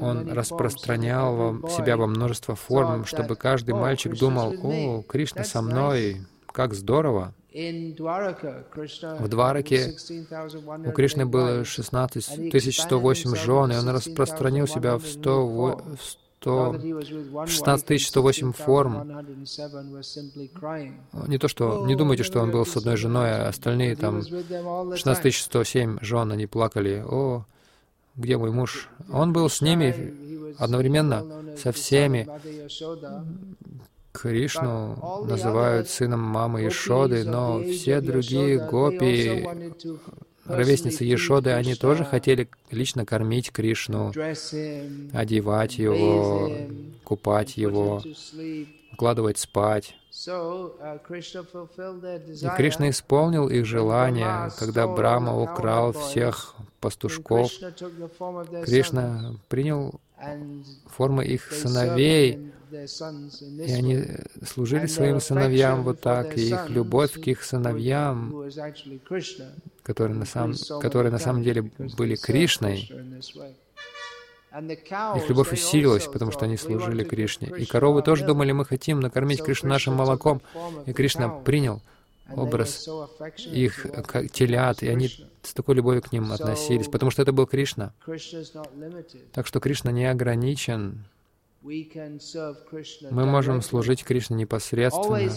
он 0.01 0.33
распространял 0.33 1.69
себя 1.69 1.97
во 1.97 2.07
множество 2.07 2.57
форм, 2.57 3.05
чтобы 3.05 3.37
каждый 3.37 3.75
мальчик 3.75 4.17
думал, 4.17 4.55
«О, 4.62 5.03
Кришна 5.03 5.45
со 5.45 5.62
мной, 5.62 6.23
как 6.47 6.75
здорово!» 6.75 7.35
В 7.53 9.29
Двараке 9.29 9.95
у 10.87 10.91
Кришны 10.93 11.27
было 11.27 11.65
16 11.65 12.75
108 12.75 13.37
жен, 13.37 13.73
и 13.73 13.77
он 13.77 13.89
распространил 13.91 14.67
себя 14.67 14.97
в 14.97 15.07
100, 15.07 15.83
100, 16.43 17.47
16 17.47 18.03
108 18.03 18.53
форм. 18.53 19.25
Не 21.29 21.38
то, 21.38 21.49
что... 21.49 21.87
Не 21.87 21.95
думайте, 21.95 22.25
что 22.25 22.40
он 22.40 22.51
был 22.51 22.66
с 22.66 22.77
одной 22.77 22.97
женой, 22.97 23.31
а 23.31 23.49
остальные 23.49 23.97
там 23.97 24.23
16 24.23 25.35
107 25.35 25.99
жен, 26.01 26.33
они 26.33 26.47
плакали. 26.47 27.05
О, 27.07 27.45
где 28.16 28.37
мой 28.37 28.51
муж? 28.51 28.88
Он 29.11 29.33
был 29.33 29.49
с 29.49 29.61
ними 29.61 30.55
одновременно, 30.59 31.25
со 31.57 31.71
всеми. 31.73 32.29
Кришну 34.12 35.25
называют 35.27 35.88
сыном 35.88 36.21
мамы 36.21 36.66
Ишоды, 36.69 37.25
но 37.25 37.62
все 37.62 38.01
другие 38.01 38.59
гопи 38.59 39.47
ровесницы 40.44 41.05
Ешоды, 41.05 41.50
они 41.50 41.74
тоже 41.74 42.05
хотели 42.05 42.48
лично 42.70 43.07
кормить 43.07 43.52
Кришну, 43.52 44.12
одевать 45.12 45.78
его, 45.78 46.52
купать 47.05 47.57
его, 47.57 48.02
укладывать 48.92 49.38
спать. 49.38 49.94
И 50.12 50.26
Кришна 52.57 52.90
исполнил 52.90 53.48
их 53.48 53.64
желание, 53.64 54.50
когда 54.59 54.87
Брама 54.87 55.40
украл 55.40 55.92
всех 55.92 56.55
пастушков. 56.81 57.50
Кришна 58.64 59.37
принял 59.48 59.94
формы 60.87 61.24
их 61.24 61.50
сыновей, 61.50 62.52
и 62.73 63.73
они 63.73 64.05
служили 64.47 64.87
своим 64.87 65.21
сыновьям 65.21 65.83
вот 65.83 66.01
так, 66.01 66.37
и 66.39 66.49
их 66.49 66.71
любовь 66.71 67.13
к 67.13 67.27
их 67.27 67.43
сыновьям, 67.43 68.51
которые 69.83 70.17
на 70.17 70.25
самом, 70.25 70.55
которые 70.81 71.13
на 71.13 71.19
самом 71.19 71.43
деле 71.43 71.71
были 71.97 72.17
Кришной, 72.17 72.91
их 75.17 75.29
любовь 75.29 75.53
усилилась, 75.53 76.07
потому 76.07 76.31
что 76.31 76.45
они 76.45 76.57
служили 76.57 77.05
Кришне. 77.05 77.49
И 77.57 77.65
коровы 77.65 78.03
тоже 78.03 78.27
думали, 78.27 78.53
мы 78.53 78.65
хотим 78.65 79.01
накормить 79.01 79.43
Кришну 79.43 79.69
нашим 79.69 79.95
молоком. 79.95 80.43
И 80.87 80.93
Кришна 80.93 81.29
принял 81.29 81.81
образ 82.31 82.89
их 83.37 83.87
телят, 84.33 84.83
и 84.83 84.89
они 84.89 85.11
с 85.43 85.55
такой 85.55 85.75
любовью 85.75 86.03
к 86.03 86.13
ним 86.13 86.33
относились, 86.33 86.89
потому 86.89 87.11
что 87.11 87.23
это 87.23 87.33
был 87.33 87.47
Кришна. 87.47 87.93
Так 89.33 89.47
что 89.47 89.61
Кришна 89.61 89.91
не 89.91 90.07
ограничен. 90.07 91.05
Мы 91.64 93.27
можем 93.27 93.62
служить 93.62 94.05
Кришне 94.05 94.37
непосредственно. 94.37 95.31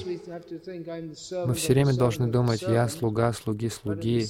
Мы 1.45 1.53
все 1.53 1.73
время 1.73 1.93
должны 1.93 2.27
думать, 2.27 2.63
я 2.63 2.87
слуга, 2.89 3.31
слуги, 3.33 3.69
слуги. 3.69 4.25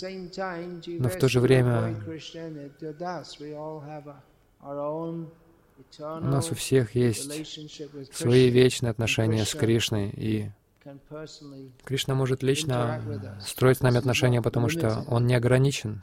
Но 1.00 1.10
в 1.10 1.18
то 1.18 1.30
же 1.30 1.40
время 1.40 1.96
у 6.00 6.28
нас 6.28 6.52
у 6.52 6.56
всех 6.56 6.96
есть 6.96 8.14
свои 8.14 8.50
вечные 8.50 8.92
отношения 8.92 9.46
с 9.46 9.54
Кришной, 9.54 10.10
и 10.10 10.52
Кришна 11.84 12.14
может 12.14 12.44
лично 12.44 13.02
строить 13.42 13.78
с 13.78 13.82
нами 13.82 13.98
отношения, 13.98 14.42
потому 14.42 14.68
что 14.70 15.06
Он 15.08 15.26
не 15.26 15.36
ограничен 15.36 16.02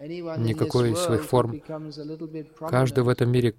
никакой 0.00 0.92
из 0.92 0.98
своих 0.98 1.24
форм. 1.24 1.60
Каждый 2.58 3.04
в 3.04 3.08
этом 3.08 3.30
мире, 3.30 3.54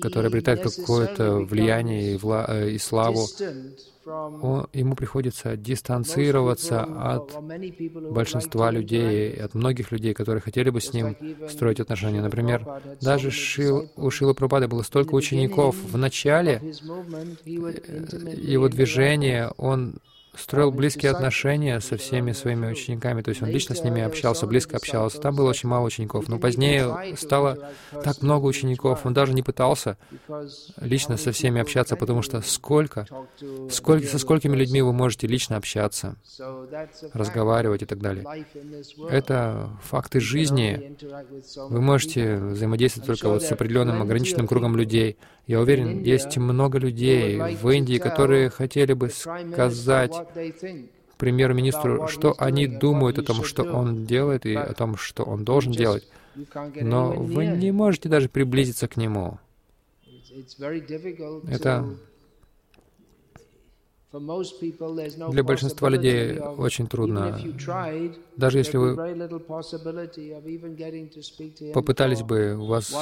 который 0.00 0.28
обретает 0.28 0.62
какое-то 0.62 1.36
влияние 1.38 2.14
и, 2.14 2.16
вла 2.16 2.44
э, 2.48 2.70
и 2.70 2.78
славу, 2.78 3.26
он, 4.06 4.68
ему 4.72 4.94
приходится 4.94 5.56
дистанцироваться 5.56 6.82
от 6.82 7.34
большинства 8.12 8.70
людей, 8.70 9.32
от 9.32 9.54
многих 9.54 9.90
людей, 9.90 10.14
которые 10.14 10.40
хотели 10.42 10.70
бы 10.70 10.80
с 10.80 10.92
ним 10.92 11.16
строить 11.48 11.80
отношения. 11.80 12.22
Например, 12.22 12.64
даже 13.00 13.30
Шил, 13.30 13.90
у 13.96 14.10
Шилы 14.10 14.34
Прабхупады 14.34 14.68
было 14.68 14.82
столько 14.82 15.14
учеников. 15.14 15.76
В 15.76 15.96
начале 15.96 16.60
э, 16.62 16.70
его 17.44 18.68
движения 18.68 19.50
он 19.56 19.96
строил 20.38 20.70
близкие 20.70 21.10
отношения 21.12 21.80
со 21.80 21.96
всеми 21.96 22.32
своими 22.32 22.66
учениками, 22.70 23.22
то 23.22 23.30
есть 23.30 23.42
он 23.42 23.48
лично 23.48 23.74
с 23.74 23.82
ними 23.82 24.02
общался, 24.02 24.46
близко 24.46 24.76
общался. 24.76 25.20
Там 25.20 25.34
было 25.34 25.50
очень 25.50 25.68
мало 25.68 25.86
учеников, 25.86 26.28
но 26.28 26.38
позднее 26.38 27.16
стало 27.16 27.70
так 28.04 28.22
много 28.22 28.46
учеников, 28.46 29.04
он 29.04 29.14
даже 29.14 29.32
не 29.32 29.42
пытался 29.42 29.96
лично 30.80 31.16
со 31.16 31.32
всеми 31.32 31.60
общаться, 31.60 31.96
потому 31.96 32.22
что 32.22 32.40
сколько, 32.42 33.06
сколько, 33.70 34.06
со 34.06 34.18
сколькими 34.18 34.56
людьми 34.56 34.82
вы 34.82 34.92
можете 34.92 35.26
лично 35.26 35.56
общаться, 35.56 36.16
разговаривать 37.12 37.82
и 37.82 37.86
так 37.86 38.00
далее. 38.00 38.24
Это 39.10 39.70
факты 39.82 40.20
жизни. 40.20 40.96
Вы 41.68 41.80
можете 41.80 42.36
взаимодействовать 42.36 43.06
только 43.06 43.28
вот 43.28 43.42
с 43.42 43.52
определенным 43.52 44.02
ограниченным 44.02 44.46
кругом 44.46 44.76
людей. 44.76 45.16
Я 45.46 45.60
уверен, 45.60 46.02
есть 46.02 46.36
много 46.36 46.78
людей 46.78 47.38
в 47.38 47.68
Индии, 47.68 47.98
которые 47.98 48.50
хотели 48.50 48.94
бы 48.94 49.10
сказать, 49.10 50.12
премьер-министру, 51.16 52.08
что 52.08 52.34
они 52.38 52.66
думают 52.66 53.18
о 53.18 53.22
том, 53.22 53.44
что 53.44 53.64
он 53.64 54.04
делает, 54.04 54.46
и 54.46 54.54
о 54.54 54.74
том, 54.74 54.96
что 54.96 55.24
он 55.24 55.44
должен 55.44 55.72
делать. 55.72 56.08
Но 56.80 57.12
вы 57.12 57.46
не 57.46 57.72
можете 57.72 58.08
даже 58.08 58.28
приблизиться 58.28 58.88
к 58.88 58.96
нему. 58.96 59.38
Это 61.48 61.88
для 65.30 65.42
большинства 65.42 65.88
людей 65.88 66.38
очень 66.38 66.86
трудно. 66.86 67.38
Даже 68.36 68.58
если 68.58 68.76
вы 68.76 68.94
попытались 71.72 72.22
бы, 72.22 72.56
у 72.56 72.66
вас 72.66 72.94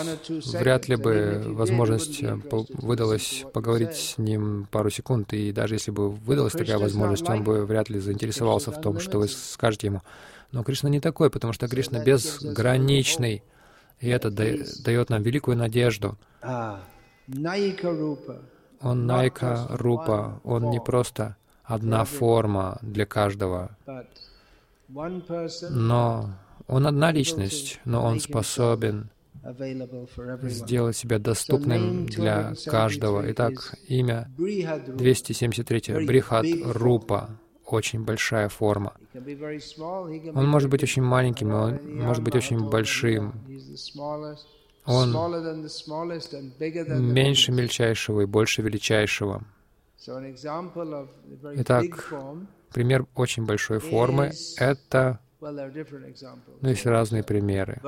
вряд 0.52 0.88
ли 0.88 0.96
бы 0.96 1.42
возможность 1.46 2.22
э, 2.22 2.38
выдалась 2.50 3.44
поговорить 3.52 3.94
с 3.94 4.18
ним 4.18 4.68
пару 4.70 4.90
секунд, 4.90 5.32
и 5.32 5.52
даже 5.52 5.74
если 5.74 5.90
бы 5.90 6.10
выдалась 6.10 6.52
такая 6.52 6.78
возможность, 6.78 7.28
он 7.28 7.42
бы 7.42 7.64
вряд 7.64 7.90
ли 7.90 7.98
заинтересовался 7.98 8.70
в 8.70 8.80
том, 8.80 9.00
что 9.00 9.18
вы 9.18 9.28
скажете 9.28 9.88
ему. 9.88 10.02
Но 10.52 10.62
Кришна 10.62 10.88
не 10.88 11.00
такой, 11.00 11.30
потому 11.30 11.52
что 11.52 11.66
Кришна 11.68 12.04
безграничный, 12.04 13.42
и 14.00 14.08
это 14.08 14.30
дает 14.30 15.10
нам 15.10 15.22
великую 15.22 15.56
надежду. 15.56 16.16
Он 18.84 19.06
Найка 19.06 19.66
Рупа, 19.70 20.40
он 20.44 20.70
не 20.70 20.80
просто 20.80 21.36
одна 21.64 22.04
форма 22.04 22.78
для 22.82 23.06
каждого, 23.06 23.76
но 25.70 26.30
он 26.66 26.86
одна 26.86 27.10
личность, 27.10 27.80
но 27.84 28.04
он 28.04 28.20
способен 28.20 29.10
сделать 30.42 30.96
себя 30.96 31.18
доступным 31.18 32.06
для 32.06 32.52
каждого. 32.66 33.30
Итак, 33.32 33.74
имя 33.88 34.30
273 34.36 36.06
Брихат 36.06 36.46
Рупа, 36.64 37.30
очень 37.64 38.04
большая 38.04 38.48
форма. 38.48 38.94
Он 40.34 40.46
может 40.46 40.70
быть 40.70 40.82
очень 40.82 41.02
маленьким, 41.02 41.54
он 41.54 41.80
может 42.00 42.22
быть 42.22 42.36
очень 42.36 42.68
большим. 42.68 43.32
Он 44.86 45.12
меньше 47.12 47.52
мельчайшего 47.52 48.22
и 48.22 48.26
больше 48.26 48.62
величайшего. 48.62 49.42
Итак, 51.56 52.12
пример 52.72 53.06
очень 53.14 53.46
большой 53.46 53.78
формы— 53.78 54.32
это... 54.58 55.20
Ну, 55.40 56.68
есть 56.68 56.86
разные 56.86 57.22
примеры. 57.22 57.80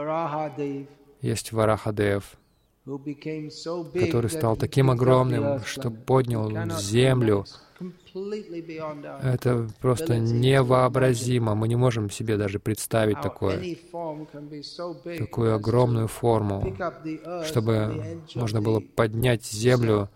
Есть 1.21 1.53
Варахадев, 1.53 2.37
который 2.85 4.31
стал 4.31 4.57
таким 4.57 4.91
огромным, 4.91 5.61
что 5.65 5.91
поднял 5.91 6.71
землю 6.79 7.45
это 9.23 9.69
просто 9.81 10.19
невообразимо. 10.19 11.55
Мы 11.55 11.69
не 11.69 11.77
можем 11.77 12.11
себе 12.11 12.37
даже 12.37 12.59
представить 12.59 13.21
такое, 13.21 13.77
такую 15.19 15.55
огромную 15.55 16.09
форму, 16.09 16.77
чтобы 17.45 18.21
можно 18.35 18.61
было 18.61 18.81
поднять 18.81 19.45
землю 19.45 20.11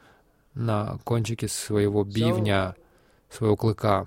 на 0.55 0.99
кончике 1.05 1.49
своего 1.49 2.05
бивня, 2.05 2.77
своего 3.31 3.57
клыка. 3.57 4.07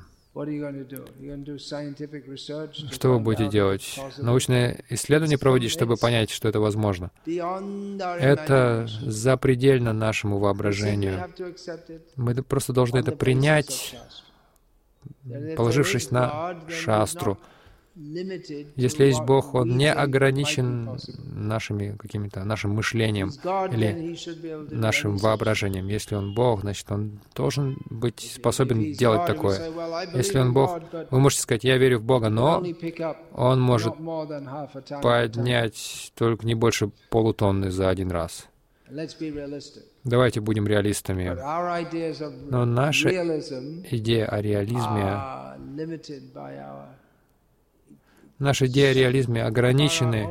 Что 2.91 3.10
вы 3.10 3.19
будете 3.19 3.50
делать? 3.50 4.00
Научное 4.17 4.84
исследование 4.89 5.38
проводить, 5.38 5.69
чтобы 5.69 5.96
понять, 5.96 6.32
что 6.32 6.50
это 6.50 6.60
возможно. 6.60 7.12
Это 7.28 8.88
запредельно 9.02 9.93
нашему 9.93 10.39
воображению. 10.39 11.32
Мы 12.15 12.34
просто 12.41 12.74
должны 12.74 12.98
это 12.98 13.12
принять, 13.12 13.96
положившись 15.56 16.10
на 16.10 16.60
шастру. 16.67 17.38
Если 17.95 19.06
есть 19.06 19.21
Бог, 19.21 19.53
Он 19.53 19.77
не 19.77 19.91
ограничен 19.91 20.97
нашими 21.25 21.95
какими-то 21.95 22.43
нашим 22.43 22.71
мышлением 22.71 23.29
или 23.71 24.17
нашим 24.71 25.17
воображением. 25.17 25.88
Если 25.88 26.15
Он 26.15 26.34
Бог, 26.34 26.62
значит, 26.62 26.91
Он 26.91 27.19
должен 27.36 27.77
быть 27.91 28.19
способен 28.19 28.93
делать 28.93 29.27
такое. 29.27 29.71
Если 30.15 30.39
Он 30.39 30.53
Бог, 30.53 30.82
вы 31.12 31.19
можете 31.19 31.43
сказать, 31.43 31.63
я 31.63 31.77
верю 31.77 31.99
в 31.99 32.03
Бога, 32.03 32.29
но 32.29 32.63
Он 33.34 33.62
может 33.62 33.93
поднять 35.01 36.12
только 36.15 36.47
не 36.47 36.56
больше 36.56 36.89
полутонны 37.10 37.69
за 37.69 37.89
один 37.89 38.10
раз. 38.10 38.47
Давайте 40.03 40.41
будем 40.41 40.67
реалистами. 40.67 41.38
Но 42.49 42.65
наша 42.65 43.10
идея 43.10 44.25
о 44.25 44.41
реализме 44.41 45.19
Наши 48.43 48.65
идеи 48.65 48.91
о 48.91 48.93
реализме 48.93 49.41
ограничены 49.41 50.27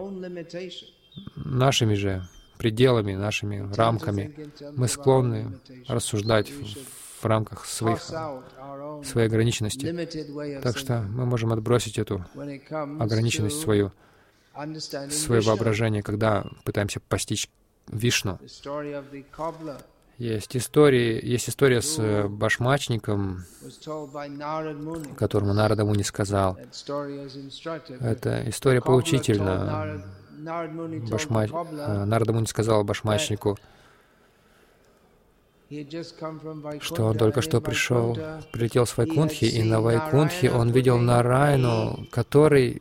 нашими 1.35 1.95
же 1.95 2.29
пределами, 2.59 3.15
нашими 3.15 3.75
рамками. 3.75 4.51
Мы 4.77 4.87
склонны 4.87 5.59
рассуждать 5.89 6.51
в, 6.51 7.23
в 7.23 7.25
рамках 7.25 7.65
своих, 7.65 8.03
своей 8.03 9.29
ограниченности. 9.29 10.61
Так 10.61 10.77
что 10.77 11.01
мы 11.01 11.25
можем 11.25 11.55
отбросить 11.55 11.99
эту 11.99 12.23
ограниченность 13.01 13.59
свою, 13.59 13.93
свое 15.11 15.41
воображение, 15.41 16.03
когда 16.03 16.45
пытаемся 16.65 17.01
постичь 17.01 17.49
Вишну. 17.87 18.39
Есть 20.23 20.57
истории, 20.57 21.19
есть 21.21 21.49
история 21.49 21.83
с 21.83 21.99
э, 21.99 22.29
башмачником, 22.29 23.45
которому 25.17 25.53
Нарада 25.53 25.85
Муни 25.85 26.05
сказал. 26.05 26.57
Это 28.01 28.49
история 28.49 28.81
поучительна. 28.81 30.01
Башма... 31.11 31.47
Э, 31.47 32.05
Нарада 32.05 32.33
Муни 32.35 32.47
сказал 32.47 32.85
башмачнику, 32.85 33.59
что 36.79 37.07
он 37.07 37.19
только 37.19 37.43
что 37.43 37.61
пришел, 37.61 38.17
прилетел 38.53 38.87
с 38.87 38.97
Вайкунтхи, 38.97 39.47
и 39.47 39.65
на 39.65 39.81
Вайкунтхе 39.81 40.53
он 40.53 40.71
видел 40.71 40.99
Нарайну, 40.99 42.07
который 42.13 42.81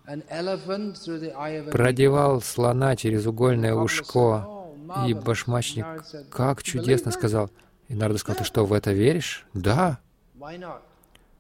продевал 1.72 2.40
слона 2.40 2.96
через 2.96 3.26
угольное 3.26 3.74
ушко 3.74 4.61
и 5.06 5.14
башмачник 5.14 5.86
как 6.30 6.64
чудесно 6.64 7.12
сказал. 7.12 7.50
И 7.88 7.96
Нарда 7.96 8.18
сказал, 8.18 8.40
ты 8.40 8.46
что, 8.46 8.66
в 8.66 8.74
это 8.74 8.94
веришь? 8.94 9.46
Да. 9.54 10.00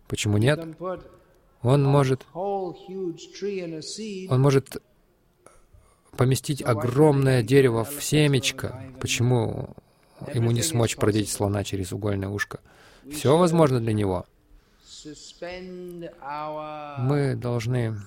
Почему 0.07 0.37
нет? 0.37 0.59
Он 1.61 1.83
может, 1.83 2.25
он 2.33 2.85
может 4.41 4.81
поместить 6.17 6.61
огромное 6.63 7.43
дерево 7.43 7.83
в 7.85 8.03
семечко. 8.03 8.83
Почему 8.99 9.69
ему 10.33 10.51
не 10.51 10.61
смочь 10.61 10.97
продеть 10.97 11.29
слона 11.29 11.63
через 11.63 11.93
угольное 11.93 12.29
ушко? 12.29 12.59
Все 13.11 13.37
возможно 13.37 13.79
для 13.79 13.93
него. 13.93 14.25
Мы 16.99 17.35
должны 17.35 17.97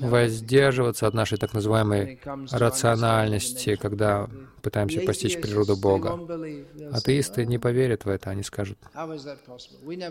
воздерживаться 0.00 1.06
от 1.06 1.14
нашей 1.14 1.38
так 1.38 1.54
называемой 1.54 2.20
рациональности, 2.50 3.76
когда 3.76 4.28
пытаемся 4.60 5.00
постичь 5.00 5.40
природу 5.40 5.76
Бога. 5.76 6.18
Атеисты 6.92 7.46
не 7.46 7.58
поверят 7.58 8.04
в 8.04 8.08
это, 8.08 8.30
они 8.30 8.42
скажут, 8.42 8.78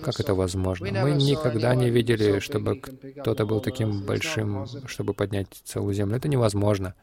как 0.03 0.19
это 0.19 0.33
возможно? 0.35 0.87
Мы 1.03 1.11
никогда 1.11 1.75
не 1.75 1.89
видели, 1.89 2.39
чтобы 2.39 2.77
кто-то 2.77 3.45
был 3.45 3.61
таким 3.61 4.05
большим, 4.05 4.65
чтобы 4.87 5.13
поднять 5.13 5.47
целую 5.63 5.93
землю. 5.93 6.17
Это 6.17 6.27
невозможно. 6.27 6.95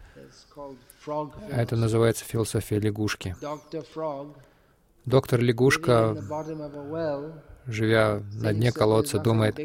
Это 1.50 1.76
называется 1.76 2.24
философия 2.24 2.78
лягушки. 2.78 3.34
Доктор 5.04 5.40
лягушка 5.40 6.14
живя 7.68 8.22
на 8.32 8.52
дне 8.52 8.72
колодца, 8.72 9.18
думает, 9.18 9.58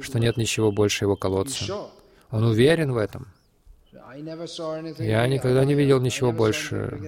что 0.00 0.18
нет 0.18 0.36
ничего 0.36 0.72
больше 0.72 1.04
его 1.04 1.16
колодца. 1.16 1.90
Он 2.30 2.44
уверен 2.44 2.92
в 2.92 2.96
этом. 2.96 3.28
Я 4.14 5.26
никогда 5.26 5.64
не 5.64 5.74
видел 5.74 6.00
ничего 6.00 6.32
больше, 6.32 6.98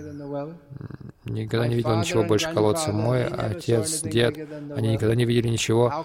никогда 1.24 1.66
не 1.66 1.74
видел 1.74 1.96
ничего 1.98 2.24
больше 2.24 2.52
колодца. 2.52 2.92
Мой 2.92 3.26
отец, 3.26 4.02
дед, 4.02 4.36
они 4.74 4.92
никогда 4.92 5.14
не 5.14 5.24
видели 5.24 5.48
ничего 5.48 6.04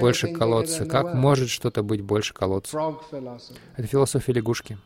больше 0.00 0.28
колодца. 0.32 0.84
Как 0.86 1.14
может 1.14 1.48
что-то 1.48 1.82
быть 1.82 2.02
больше 2.02 2.34
колодца? 2.34 2.96
Это 3.76 3.86
философия 3.86 4.32
лягушки. 4.32 4.78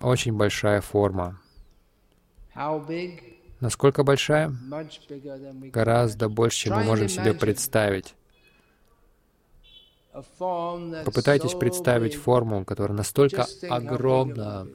Очень 0.00 0.32
большая 0.34 0.80
форма. 0.80 1.40
Насколько 3.62 4.02
большая? 4.02 4.52
Гораздо 5.72 6.28
больше, 6.28 6.64
чем 6.64 6.74
мы 6.74 6.82
можем 6.82 7.08
себе 7.08 7.32
представить. 7.32 8.16
Попытайтесь 11.04 11.54
представить 11.54 12.16
форму, 12.16 12.64
которая 12.64 12.96
настолько 12.98 13.46
огромна, 13.70 14.66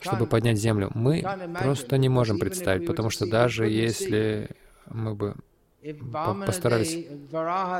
чтобы 0.00 0.26
поднять 0.26 0.56
землю. 0.58 0.90
Мы 0.94 1.22
просто 1.60 1.98
не 1.98 2.08
можем 2.08 2.38
представить, 2.38 2.86
потому 2.86 3.10
что 3.10 3.26
даже 3.26 3.68
если 3.68 4.48
мы 4.86 5.14
бы 5.14 5.34
постарались, 6.46 7.08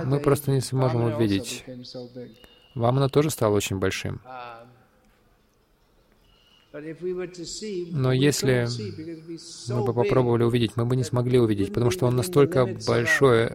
мы 0.04 0.20
просто 0.20 0.50
не 0.50 0.60
сможем 0.60 1.04
увидеть. 1.04 1.64
Вамана 2.74 3.08
тоже 3.08 3.30
стал 3.30 3.54
очень 3.54 3.78
большим. 3.78 4.20
Но 6.70 8.12
если 8.12 8.68
мы 9.72 9.84
бы 9.84 9.94
попробовали 9.94 10.42
увидеть, 10.42 10.76
мы 10.76 10.84
бы 10.84 10.96
не 10.96 11.04
смогли 11.04 11.38
увидеть, 11.38 11.72
потому 11.72 11.90
что 11.90 12.06
он 12.06 12.16
настолько 12.16 12.66
большой, 12.86 13.52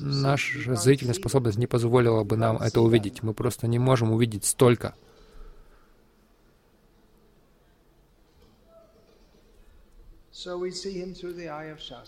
наша 0.00 0.74
зрительная 0.74 1.14
способность 1.14 1.58
не 1.58 1.66
позволила 1.66 2.24
бы 2.24 2.38
нам 2.38 2.56
это 2.56 2.80
увидеть. 2.80 3.22
Мы 3.22 3.34
просто 3.34 3.66
не 3.66 3.78
можем 3.78 4.12
увидеть 4.12 4.46
столько. 4.46 4.94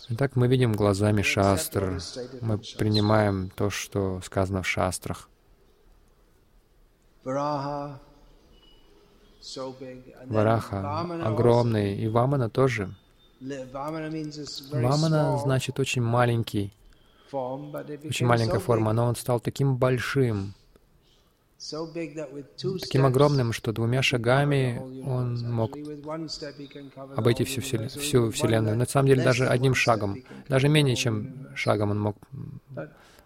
Итак, 0.08 0.34
мы 0.34 0.48
видим 0.48 0.72
глазами 0.72 1.20
шастр, 1.20 2.00
мы 2.40 2.58
принимаем 2.78 3.50
то, 3.54 3.68
что 3.68 4.20
сказано 4.24 4.62
в 4.62 4.66
шастрах. 4.66 5.28
Вараха 7.22 8.00
огромный, 11.24 11.96
и 11.96 12.08
Вамана 12.08 12.50
тоже. 12.50 12.94
Вамана 14.72 15.38
значит 15.38 15.78
очень 15.78 16.02
маленький, 16.02 16.72
очень 17.32 18.26
маленькая 18.26 18.60
форма, 18.60 18.92
но 18.92 19.06
он 19.06 19.16
стал 19.16 19.40
таким 19.40 19.76
большим, 19.76 20.54
таким 21.58 23.06
огромным, 23.06 23.52
что 23.52 23.72
двумя 23.72 24.02
шагами 24.02 24.80
он 25.06 25.38
мог 25.50 25.76
обойти 27.16 27.44
всю, 27.44 27.60
вселен... 27.60 27.88
всю 27.88 28.30
Вселенную. 28.30 28.76
На 28.76 28.86
самом 28.86 29.08
деле, 29.08 29.24
даже 29.24 29.46
одним 29.48 29.74
шагом, 29.74 30.22
даже 30.48 30.68
менее 30.68 30.96
чем 30.96 31.48
шагом 31.54 31.90
он 31.90 32.00
мог 32.00 32.16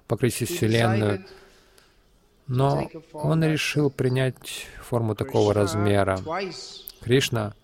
покрыть 0.06 0.34
всю 0.34 0.46
Вселенную. 0.46 1.24
Но 2.50 2.90
он 3.12 3.44
решил 3.44 3.90
принять 3.90 4.66
форму 4.82 5.14
такого 5.14 5.54
размера. 5.54 6.18
Кришна 7.00 7.54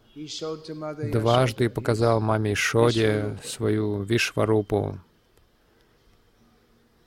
дважды 1.12 1.68
показал 1.68 2.20
маме 2.20 2.55
Шоде 2.55 3.37
свою 3.44 4.03
Вишварупу. 4.03 4.99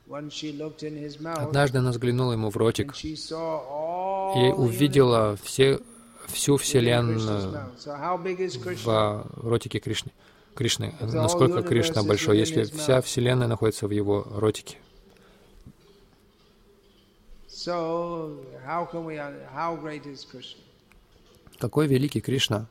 Однажды 0.09 1.77
она 1.77 1.91
взглянула 1.91 2.33
ему 2.33 2.49
в 2.49 2.57
ротик 2.57 2.93
и 3.01 4.51
увидела 4.51 5.37
все, 5.41 5.79
всю 6.27 6.57
Вселенную 6.57 7.71
в 8.83 9.25
ротике 9.41 9.79
Кришны. 9.79 10.11
Кришны. 10.53 10.95
Насколько 10.99 11.63
Кришна 11.63 12.03
большой, 12.03 12.39
если 12.39 12.63
вся 12.63 13.01
Вселенная 13.01 13.47
находится 13.47 13.87
в 13.87 13.91
его 13.91 14.27
ротике. 14.35 14.77
Какой 21.58 21.86
великий 21.86 22.20
Кришна? 22.20 22.66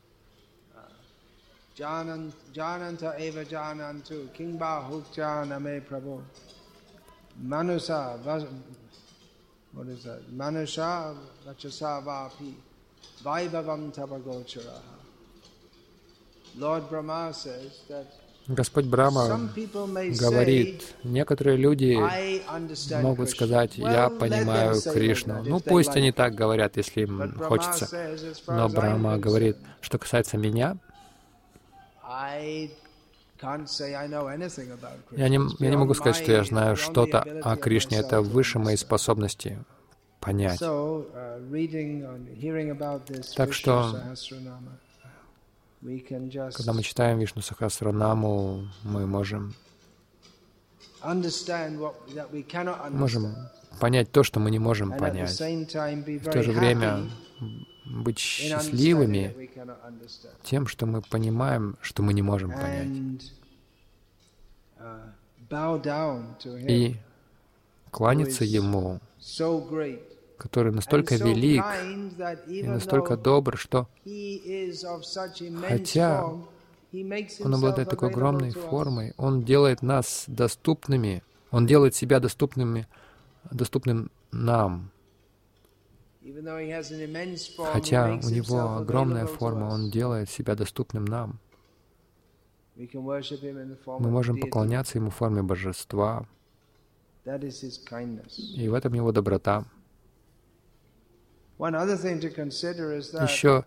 Jananta 1.75 3.15
eva 3.17 3.43
janantu, 3.43 4.29
kingba 4.31 4.87
hukcha 4.87 5.43
name 5.47 5.81
prabhu. 5.81 6.21
Manusa, 7.43 8.19
what 9.73 9.87
is 9.87 10.03
that? 10.03 10.21
Manusha 10.31 11.15
vachasa 11.43 11.99
vapi, 12.03 12.53
vaibhavam 13.23 13.91
tapagocharaha. 13.91 14.81
Lord 16.55 16.87
Brahma 16.91 17.33
says 17.33 17.81
that 17.89 18.05
Господь 18.48 18.86
Брама 18.86 19.50
говорит, 20.18 20.94
некоторые 21.04 21.58
люди 21.58 21.98
могут 23.02 23.30
сказать, 23.30 23.76
я 23.76 24.08
понимаю 24.08 24.80
Кришну. 24.80 25.42
Ну, 25.44 25.60
пусть 25.60 25.94
они 25.96 26.12
так 26.12 26.34
говорят, 26.34 26.76
если 26.78 27.02
им 27.02 27.32
хочется. 27.38 27.88
Но 28.46 28.68
Брама 28.68 29.18
говорит, 29.18 29.58
что 29.80 29.98
касается 29.98 30.38
меня, 30.38 30.76
я 35.12 35.28
не, 35.28 35.38
я 35.62 35.70
не 35.70 35.76
могу 35.76 35.94
сказать, 35.94 36.16
что 36.16 36.32
я 36.32 36.42
знаю 36.42 36.76
что-то 36.76 37.20
о 37.42 37.56
Кришне. 37.56 37.98
Это 37.98 38.20
выше 38.22 38.58
моей 38.58 38.76
способности 38.76 39.58
понять. 40.20 40.60
Uh, 40.60 41.04
так 43.36 43.52
что, 43.52 43.94
когда 45.80 46.72
мы 46.72 46.82
читаем 46.82 47.18
Вишну 47.18 47.42
Сахасранаму, 47.42 48.68
мы 48.82 49.06
можем 49.06 49.54
можем 52.90 53.34
понять 53.80 54.10
то, 54.10 54.24
что 54.24 54.40
мы 54.40 54.50
не 54.50 54.58
можем 54.58 54.96
понять. 54.96 55.30
В 55.30 56.30
то 56.30 56.42
же 56.42 56.52
время 56.52 57.08
быть 57.84 58.18
счастливыми 58.18 59.50
тем, 60.42 60.66
что 60.66 60.86
мы 60.86 61.02
понимаем, 61.02 61.76
что 61.80 62.02
мы 62.02 62.12
не 62.12 62.22
можем 62.22 62.50
понять. 62.50 63.32
Uh, 64.80 65.10
И 66.68 66.96
кланяться 67.90 68.44
Ему, 68.44 69.00
который 70.38 70.72
настолько 70.72 71.16
велик 71.16 71.64
и 72.46 72.62
настолько 72.62 73.16
добр, 73.16 73.56
что 73.56 73.88
хотя 75.68 76.24
Он 76.24 77.54
обладает 77.54 77.90
такой 77.90 78.10
огромной 78.10 78.50
формой, 78.50 79.14
Он 79.16 79.42
делает 79.44 79.82
нас 79.82 80.24
доступными, 80.26 81.22
Он 81.50 81.66
делает 81.66 81.94
себя 81.94 82.20
доступными, 82.20 82.86
доступным 83.50 84.10
нам. 84.32 84.90
Хотя 87.72 88.18
у 88.22 88.30
него 88.30 88.76
огромная 88.76 89.26
форма, 89.26 89.66
он 89.66 89.90
делает 89.90 90.28
себя 90.28 90.54
доступным 90.54 91.04
нам. 91.04 91.38
Мы 92.76 94.10
можем 94.10 94.38
поклоняться 94.38 94.98
ему 94.98 95.10
в 95.10 95.14
форме 95.14 95.42
божества. 95.42 96.26
И 97.24 98.68
в 98.68 98.74
этом 98.74 98.94
его 98.94 99.12
доброта. 99.12 99.64
Еще 103.22 103.64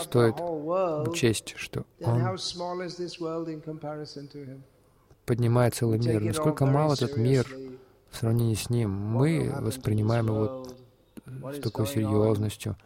стоит 0.00 0.34
учесть, 1.08 1.54
что 1.56 1.84
он 2.00 2.22
поднимает 5.26 5.74
целый 5.74 5.98
мир. 5.98 6.20
Насколько 6.20 6.66
мал 6.66 6.92
этот 6.92 7.16
мир 7.16 7.46
в 8.10 8.16
сравнении 8.16 8.54
с 8.54 8.70
ним. 8.70 8.90
Мы 8.90 9.52
воспринимаем 9.60 10.26
его 10.26 10.66
с 11.52 11.60
такой 11.60 11.86
серьезностью, 11.86 12.76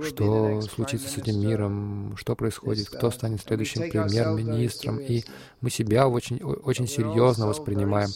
что 0.00 0.60
случится 0.62 1.08
с 1.08 1.16
этим 1.16 1.40
миром, 1.40 2.16
что 2.16 2.34
происходит, 2.34 2.88
кто 2.88 3.10
станет 3.10 3.40
следующим 3.40 3.82
премьер-министром. 3.90 4.98
И 4.98 5.24
мы 5.60 5.70
себя 5.70 6.08
очень, 6.08 6.42
очень 6.42 6.88
серьезно 6.88 7.46
воспринимаем. 7.46 8.10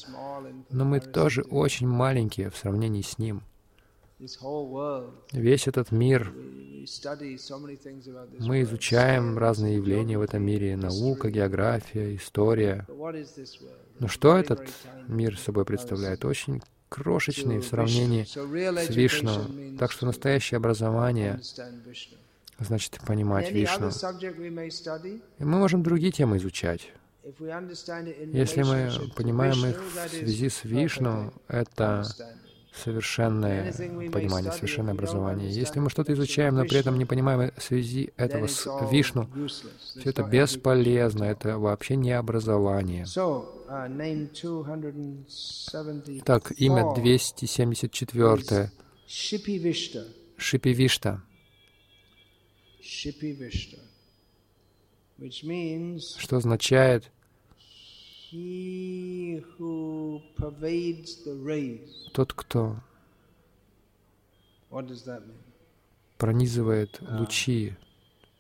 Но 0.71 0.85
мы 0.85 1.01
тоже 1.01 1.43
очень 1.43 1.87
маленькие 1.87 2.51
в 2.51 2.57
сравнении 2.57 3.03
с 3.03 3.19
ним. 3.19 3.43
Весь 5.33 5.69
этот 5.69 5.93
мир, 5.93 6.33
мы 8.39 8.63
изучаем 8.63 9.37
разные 9.37 9.77
явления 9.77 10.17
в 10.17 10.23
этом 10.23 10.43
мире, 10.43 10.77
наука, 10.77 11.31
география, 11.31 12.17
история. 12.17 12.87
Но 13.99 14.09
что 14.09 14.37
этот 14.39 14.67
мир 15.07 15.39
собой 15.39 15.67
представляет? 15.67 16.25
Очень 16.25 16.63
крошечный 16.89 17.59
в 17.59 17.67
сравнении 17.67 18.25
с 18.25 18.89
Вишну. 18.89 19.77
Так 19.79 19.93
что 19.93 20.07
настоящее 20.07 20.57
образование 20.57 21.39
значит 22.59 22.99
понимать 23.07 23.53
Вишну. 23.53 23.91
И 25.39 25.45
мы 25.45 25.59
можем 25.59 25.83
другие 25.83 26.13
темы 26.13 26.39
изучать. 26.39 26.91
Если 27.23 28.63
мы 28.63 28.91
понимаем 29.15 29.67
их 29.67 29.83
в 29.83 30.09
связи 30.09 30.49
с 30.49 30.65
Вишну, 30.65 31.35
это 31.49 32.07
совершенное 32.77 33.73
понимание, 34.11 34.53
совершенное 34.53 34.93
образование. 34.93 35.51
Если 35.51 35.81
мы 35.81 35.91
что-то 35.91 36.13
изучаем, 36.13 36.55
но 36.55 36.65
при 36.65 36.79
этом 36.79 36.99
не 36.99 37.05
понимаем 37.05 37.51
связи 37.59 38.13
этого 38.17 38.47
с 38.47 38.67
Вишну, 38.91 39.29
все 39.49 40.11
это 40.11 40.23
бесполезно, 40.23 41.25
это 41.25 41.59
вообще 41.59 41.97
не 41.97 42.13
образование. 42.13 43.05
Так, 46.25 46.53
имя 46.57 46.95
274. 46.95 48.71
Шипивишта. 50.37 51.23
Что 56.19 56.37
означает 56.37 57.11
тот, 62.13 62.33
кто 62.33 62.77
пронизывает 66.19 67.01
лучи. 67.01 67.75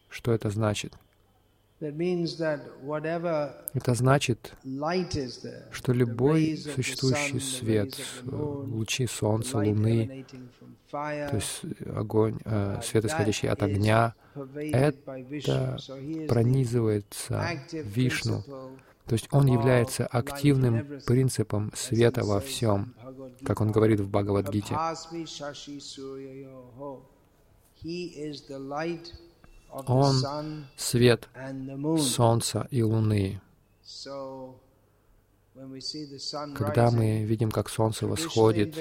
Что 0.08 0.32
это 0.32 0.50
значит? 0.50 0.94
Это 1.78 1.94
значит, 3.94 4.54
что 5.70 5.92
любой 5.92 6.56
существующий 6.56 7.40
свет, 7.40 7.94
лучи 8.24 9.06
солнца, 9.06 9.58
луны, 9.58 10.24
то 10.90 11.34
есть 11.34 11.60
огонь, 11.94 12.38
э, 12.46 12.80
свет, 12.82 13.04
исходящий 13.04 13.50
от 13.50 13.62
огня, 13.62 14.14
это 14.54 15.76
пронизывается 16.28 17.60
Вишну. 17.72 18.42
То 19.06 19.12
есть 19.14 19.28
он 19.30 19.46
является 19.46 20.06
активным 20.06 21.00
принципом 21.06 21.72
света 21.74 22.24
во 22.24 22.40
всем, 22.40 22.94
как 23.44 23.60
он 23.60 23.70
говорит 23.70 24.00
в 24.00 24.10
Бхагавадгите. 24.10 24.76
Он— 29.86 30.64
свет 30.76 31.28
Солнца 31.98 32.66
и 32.70 32.82
Луны. 32.82 33.40
Когда 36.54 36.90
мы 36.90 37.24
видим, 37.24 37.50
как 37.50 37.68
Солнце 37.68 38.06
восходит, 38.06 38.74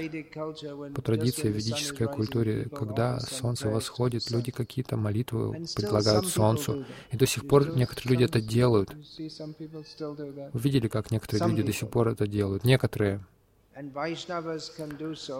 по 0.93 1.01
традиции 1.01 1.49
в 1.49 1.55
ведической 1.55 2.07
культуре, 2.07 2.67
когда 2.69 3.19
Солнце 3.19 3.69
восходит, 3.69 4.29
люди 4.29 4.51
какие-то 4.51 4.97
молитвы 4.97 5.65
предлагают 5.75 6.27
Солнцу. 6.27 6.85
И 7.11 7.17
до 7.17 7.25
сих 7.25 7.47
пор 7.47 7.75
некоторые 7.75 8.11
люди 8.11 8.23
это 8.23 8.41
делают. 8.41 8.93
Вы 8.93 10.59
видели, 10.59 10.87
как 10.87 11.11
некоторые 11.11 11.49
люди 11.49 11.63
до 11.63 11.73
сих 11.73 11.89
пор 11.89 12.09
это 12.09 12.27
делают? 12.27 12.65
Некоторые. 12.65 13.25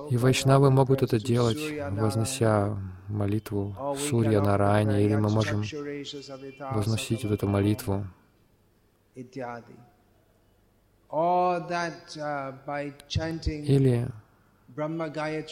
И 0.10 0.18
вайшнавы 0.18 0.72
могут 0.72 1.04
это 1.04 1.20
делать, 1.20 1.60
вознося 1.92 2.78
молитву 3.08 3.76
Сурья 4.10 4.42
Нарайне, 4.42 5.06
или 5.06 5.16
мы 5.16 5.30
можем 5.30 5.64
возносить 6.72 7.24
вот 7.24 7.34
эту 7.34 7.48
молитву. 7.48 8.06
Или 13.68 14.12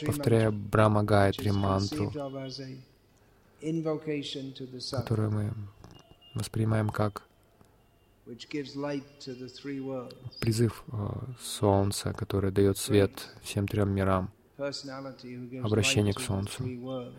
повторяя 0.06 0.52
Брахма 0.52 1.04
Гайатри 1.04 1.52
мантру, 1.52 2.12
которую 4.92 5.32
мы 5.32 5.54
воспринимаем 6.36 6.90
как 6.90 7.24
призыв 10.42 10.84
э, 10.92 10.96
Солнца, 11.42 12.14
которое 12.14 12.52
дает 12.52 12.78
свет 12.78 13.30
всем 13.42 13.66
трем 13.66 13.90
мирам, 13.92 14.32
обращение 15.64 16.14
к 16.14 16.20
Солнцу, 16.20 16.62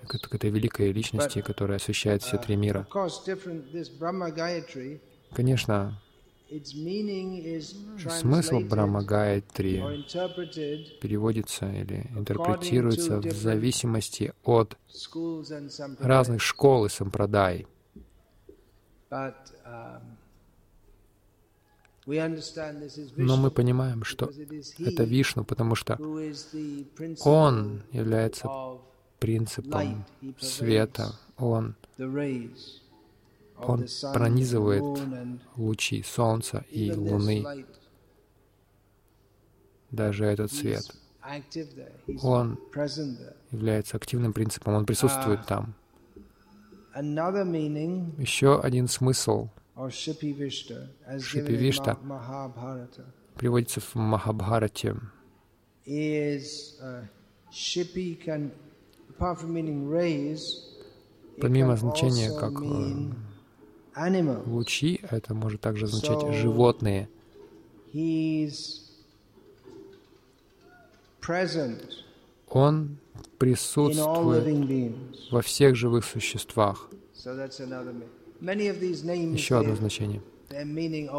к, 0.07 0.19
к 0.19 0.35
этой 0.35 0.51
великой 0.51 0.93
личности, 0.93 1.41
которая 1.41 1.79
освещает 1.79 2.23
все 2.23 2.37
три 2.37 2.57
мира. 2.57 2.87
Конечно, 5.35 5.99
смысл 8.11 8.61
Брахма 8.61 9.03
Гайатри 9.03 9.83
переводится 11.01 11.71
или 11.71 12.11
интерпретируется 12.17 13.21
в 13.21 13.33
зависимости 13.33 14.33
от 14.45 14.77
разных 15.99 16.43
школ 16.43 16.87
и 16.87 16.89
сампрадай. 16.89 17.67
Но 23.17 23.37
мы 23.37 23.51
понимаем, 23.51 24.05
что 24.05 24.31
это 24.79 25.05
Вишну, 25.05 25.45
потому 25.45 25.75
что 25.75 25.99
Он 27.25 27.83
является 27.93 28.49
принципом 29.19 30.05
света. 30.39 31.15
Он, 31.39 31.75
он 33.59 33.87
пронизывает 34.13 34.83
лучи 35.57 36.03
Солнца 36.03 36.65
и 36.71 36.93
Луны, 36.93 37.67
даже 39.91 40.25
этот 40.25 40.53
свет. 40.53 40.85
Он 42.23 42.59
является 43.51 43.97
активным 43.97 44.33
принципом, 44.33 44.75
он 44.75 44.87
присутствует 44.87 45.41
ah. 45.41 45.47
там. 45.47 45.75
Еще 48.19 48.61
один 48.61 48.89
смысл— 48.89 49.49
Шипи 49.91 50.33
Вишта 51.57 51.99
приводится 53.35 53.81
в 53.81 53.95
Махабхарате. 53.97 54.97
Uh, 55.87 57.09
Помимо 61.41 61.77
значения 61.77 62.31
как 62.39 62.53
э, 62.63 63.13
лучи, 64.47 65.01
это 65.11 65.35
может 65.35 65.61
также 65.61 65.85
означать 65.87 66.35
животные. 66.37 67.09
Он 72.49 72.97
присутствует 73.39 74.95
во 75.31 75.41
всех 75.43 75.77
живых 75.77 76.05
существах. 76.05 76.89
Еще 79.35 79.59
одно 79.59 79.77
значение. 79.77 80.21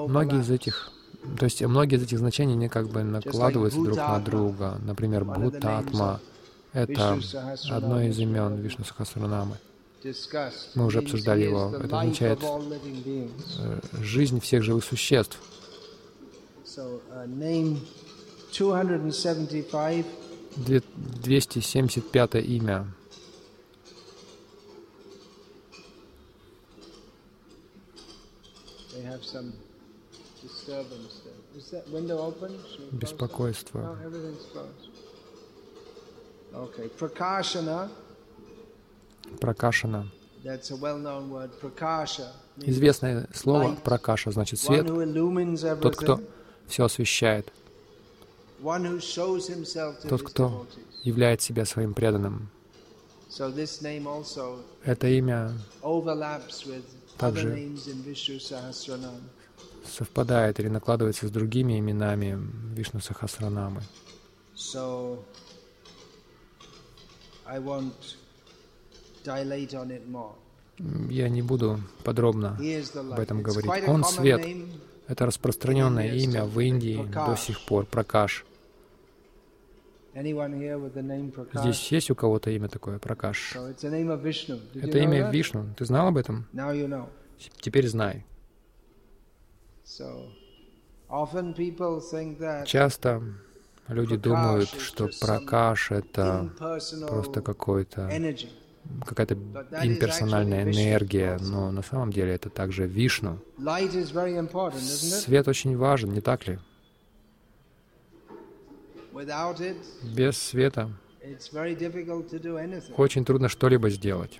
Многие 0.08 0.42
из 0.42 0.50
этих, 0.52 0.92
то 1.40 1.46
есть 1.46 1.62
многие 1.62 1.96
из 1.98 2.04
этих 2.04 2.20
значений, 2.20 2.54
они 2.54 2.70
как 2.70 2.88
бы 2.90 3.04
накладываются 3.04 3.82
друг 3.82 3.98
на 3.98 4.20
друга. 4.20 4.78
Например, 4.84 5.26
Бхутатма— 5.26 6.20
это 6.74 7.20
одно 7.70 8.02
из 8.02 8.20
имен 8.20 8.56
Вишну 8.58 8.86
Сахасранамы. 8.86 9.58
Мы 10.76 10.86
уже 10.86 11.00
обсуждали 11.00 11.44
его. 11.44 11.72
Это 11.76 12.00
означает 12.00 12.40
э, 12.44 13.80
жизнь 14.02 14.40
всех 14.40 14.62
живых 14.64 14.84
существ. 14.84 15.40
275 20.58 22.36
имя. 22.36 22.88
Беспокойство. 32.92 33.98
Okay. 36.54 36.90
Prakashana. 36.98 37.90
Пракашана. 39.46 40.12
Известное 42.58 43.28
слово 43.34 43.76
пракаша 43.84 44.32
значит 44.32 44.60
свет. 44.60 44.88
Тот, 45.82 45.96
кто 45.96 46.20
все 46.68 46.86
освещает. 46.86 47.52
Тот, 50.10 50.24
кто 50.24 50.66
являет 51.04 51.42
себя 51.42 51.66
своим 51.66 51.94
преданным. 51.94 52.50
Это 54.84 55.08
имя 55.08 55.52
также 57.18 57.70
совпадает 59.86 60.60
или 60.60 60.70
накладывается 60.70 61.28
с 61.28 61.32
другими 61.32 61.80
именами 61.80 62.40
Вишну 62.74 63.00
Сахасранамы. 63.00 63.82
Я 71.10 71.30
не 71.30 71.42
буду 71.42 71.80
подробно 72.04 72.58
об 72.96 73.20
этом 73.20 73.42
говорить. 73.42 73.88
Он 73.88 74.04
свет. 74.04 74.46
Это 75.08 75.26
распространенное 75.26 76.14
имя 76.16 76.46
в 76.46 76.60
Индии 76.60 77.08
до 77.14 77.36
сих 77.36 77.66
пор, 77.66 77.86
Пракаш. 77.86 78.46
Здесь 81.54 81.92
есть 81.92 82.10
у 82.10 82.16
кого-то 82.16 82.50
имя 82.50 82.68
такое, 82.70 83.00
Пракаш? 83.00 83.56
Это 83.56 84.98
имя 84.98 85.30
Вишну. 85.30 85.66
Ты 85.78 85.86
знал 85.86 86.08
об 86.08 86.18
этом? 86.18 86.48
Теперь 87.60 87.88
знай. 87.88 88.26
Часто 92.66 93.24
люди 93.88 94.16
думают, 94.16 94.70
что 94.70 95.10
Пракаш— 95.22 95.92
это 95.94 96.50
просто 97.08 97.42
какой-то 97.42 98.10
какая-то 99.06 99.36
имперсональная 99.84 100.64
энергия, 100.64 101.38
но 101.42 101.72
на 101.72 101.82
самом 101.82 102.12
деле 102.12 102.34
это 102.34 102.50
также 102.50 102.86
Вишну. 102.88 103.40
Свет 104.80 105.48
очень 105.48 105.78
важен, 105.78 106.12
не 106.14 106.22
так 106.22 106.48
ли? 106.48 106.60
Без 110.04 110.38
света 110.38 110.92
очень 112.98 113.26
трудно 113.26 113.50
что-либо 113.50 113.90
сделать. 113.90 114.40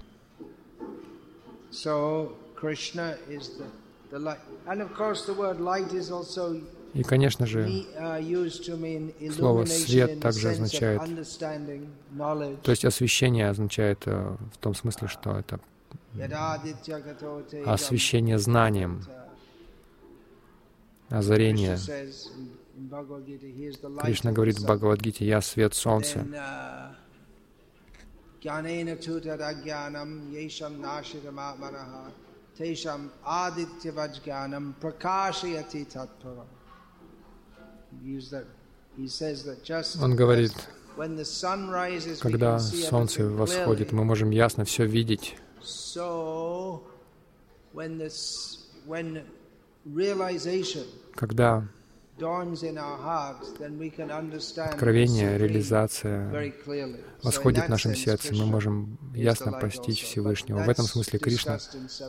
И, 6.96 7.04
конечно 7.04 7.46
же, 7.46 7.70
слово 9.36 9.66
«свет» 9.66 10.22
также 10.22 10.52
означает, 10.52 11.02
то 12.64 12.72
есть 12.72 12.86
освещение 12.86 13.50
означает 13.50 14.04
э, 14.06 14.38
в 14.54 14.58
том 14.60 14.74
смысле, 14.74 15.10
что 15.10 15.38
это 15.38 15.60
освещение 17.66 18.40
знанием, 18.40 19.04
озарение. 21.10 21.78
Кришна 24.02 24.32
говорит 24.32 24.60
в 24.60 24.64
Бхагавадгите, 24.64 25.26
«Я 25.26 25.42
свет 25.42 25.74
солнца». 25.74 26.26
Он 40.02 40.16
говорит, 40.16 40.54
когда 42.22 42.60
солнце 42.60 43.26
восходит, 43.28 43.92
мы 43.92 44.06
можем 44.06 44.30
ясно 44.30 44.66
все 44.66 44.86
видеть. 44.86 45.36
Когда 51.16 51.68
откровение, 54.58 55.38
реализация 55.38 56.54
восходит 57.22 57.66
в 57.66 57.70
нашем 57.70 57.96
сердце, 57.96 58.34
мы 58.34 58.46
можем 58.46 58.98
ясно 59.14 59.52
постичь 59.52 60.04
Всевышнего. 60.04 60.64
В 60.64 60.70
этом 60.70 60.86
смысле 60.86 61.20
Кришна 61.20 61.60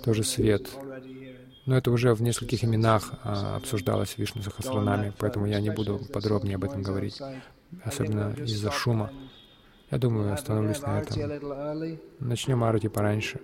тоже 0.04 0.22
свет. 0.22 0.68
Но 1.66 1.76
это 1.76 1.90
уже 1.90 2.14
в 2.14 2.22
нескольких 2.22 2.62
именах 2.62 3.14
а, 3.24 3.56
обсуждалось 3.56 4.16
Вишну 4.16 4.40
Сахасранами, 4.42 5.12
поэтому 5.18 5.46
я 5.46 5.60
не 5.60 5.70
буду 5.70 6.00
подробнее 6.12 6.54
об 6.54 6.64
этом 6.64 6.82
говорить, 6.82 7.20
особенно 7.82 8.32
из-за 8.38 8.70
шума. 8.70 9.10
Я 9.90 9.98
думаю, 9.98 10.32
остановлюсь 10.32 10.80
на 10.82 11.00
этом. 11.00 11.98
Начнем 12.20 12.62
арати 12.62 12.88
пораньше. 12.88 13.40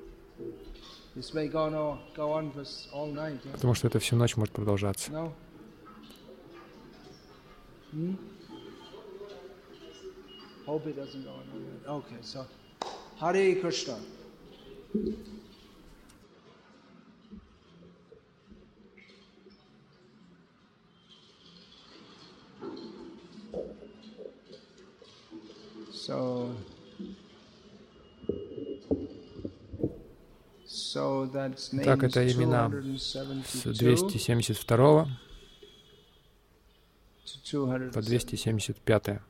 Потому 3.53 3.75
что 3.75 3.89
это 3.89 3.99
всю 3.99 4.17
ночь 4.17 4.37
может 4.37 4.55
продолжаться. 4.55 5.33
Hmm? 7.93 8.15
Hope 10.65 10.87
it 10.87 10.97
doesn't 10.97 11.25
go 11.25 11.31
on. 11.31 11.45
Okay, 11.87 12.17
so 12.23 12.47
Hare 13.21 13.55
Krishna. 13.61 13.97
So, 25.93 26.51
so 30.65 31.27
that's 31.27 31.69
так, 31.85 32.03
это 32.03 32.27
имена 32.27 32.71
с 32.97 33.17
272 33.63 35.07
по 37.93 38.03
275. 38.03 39.21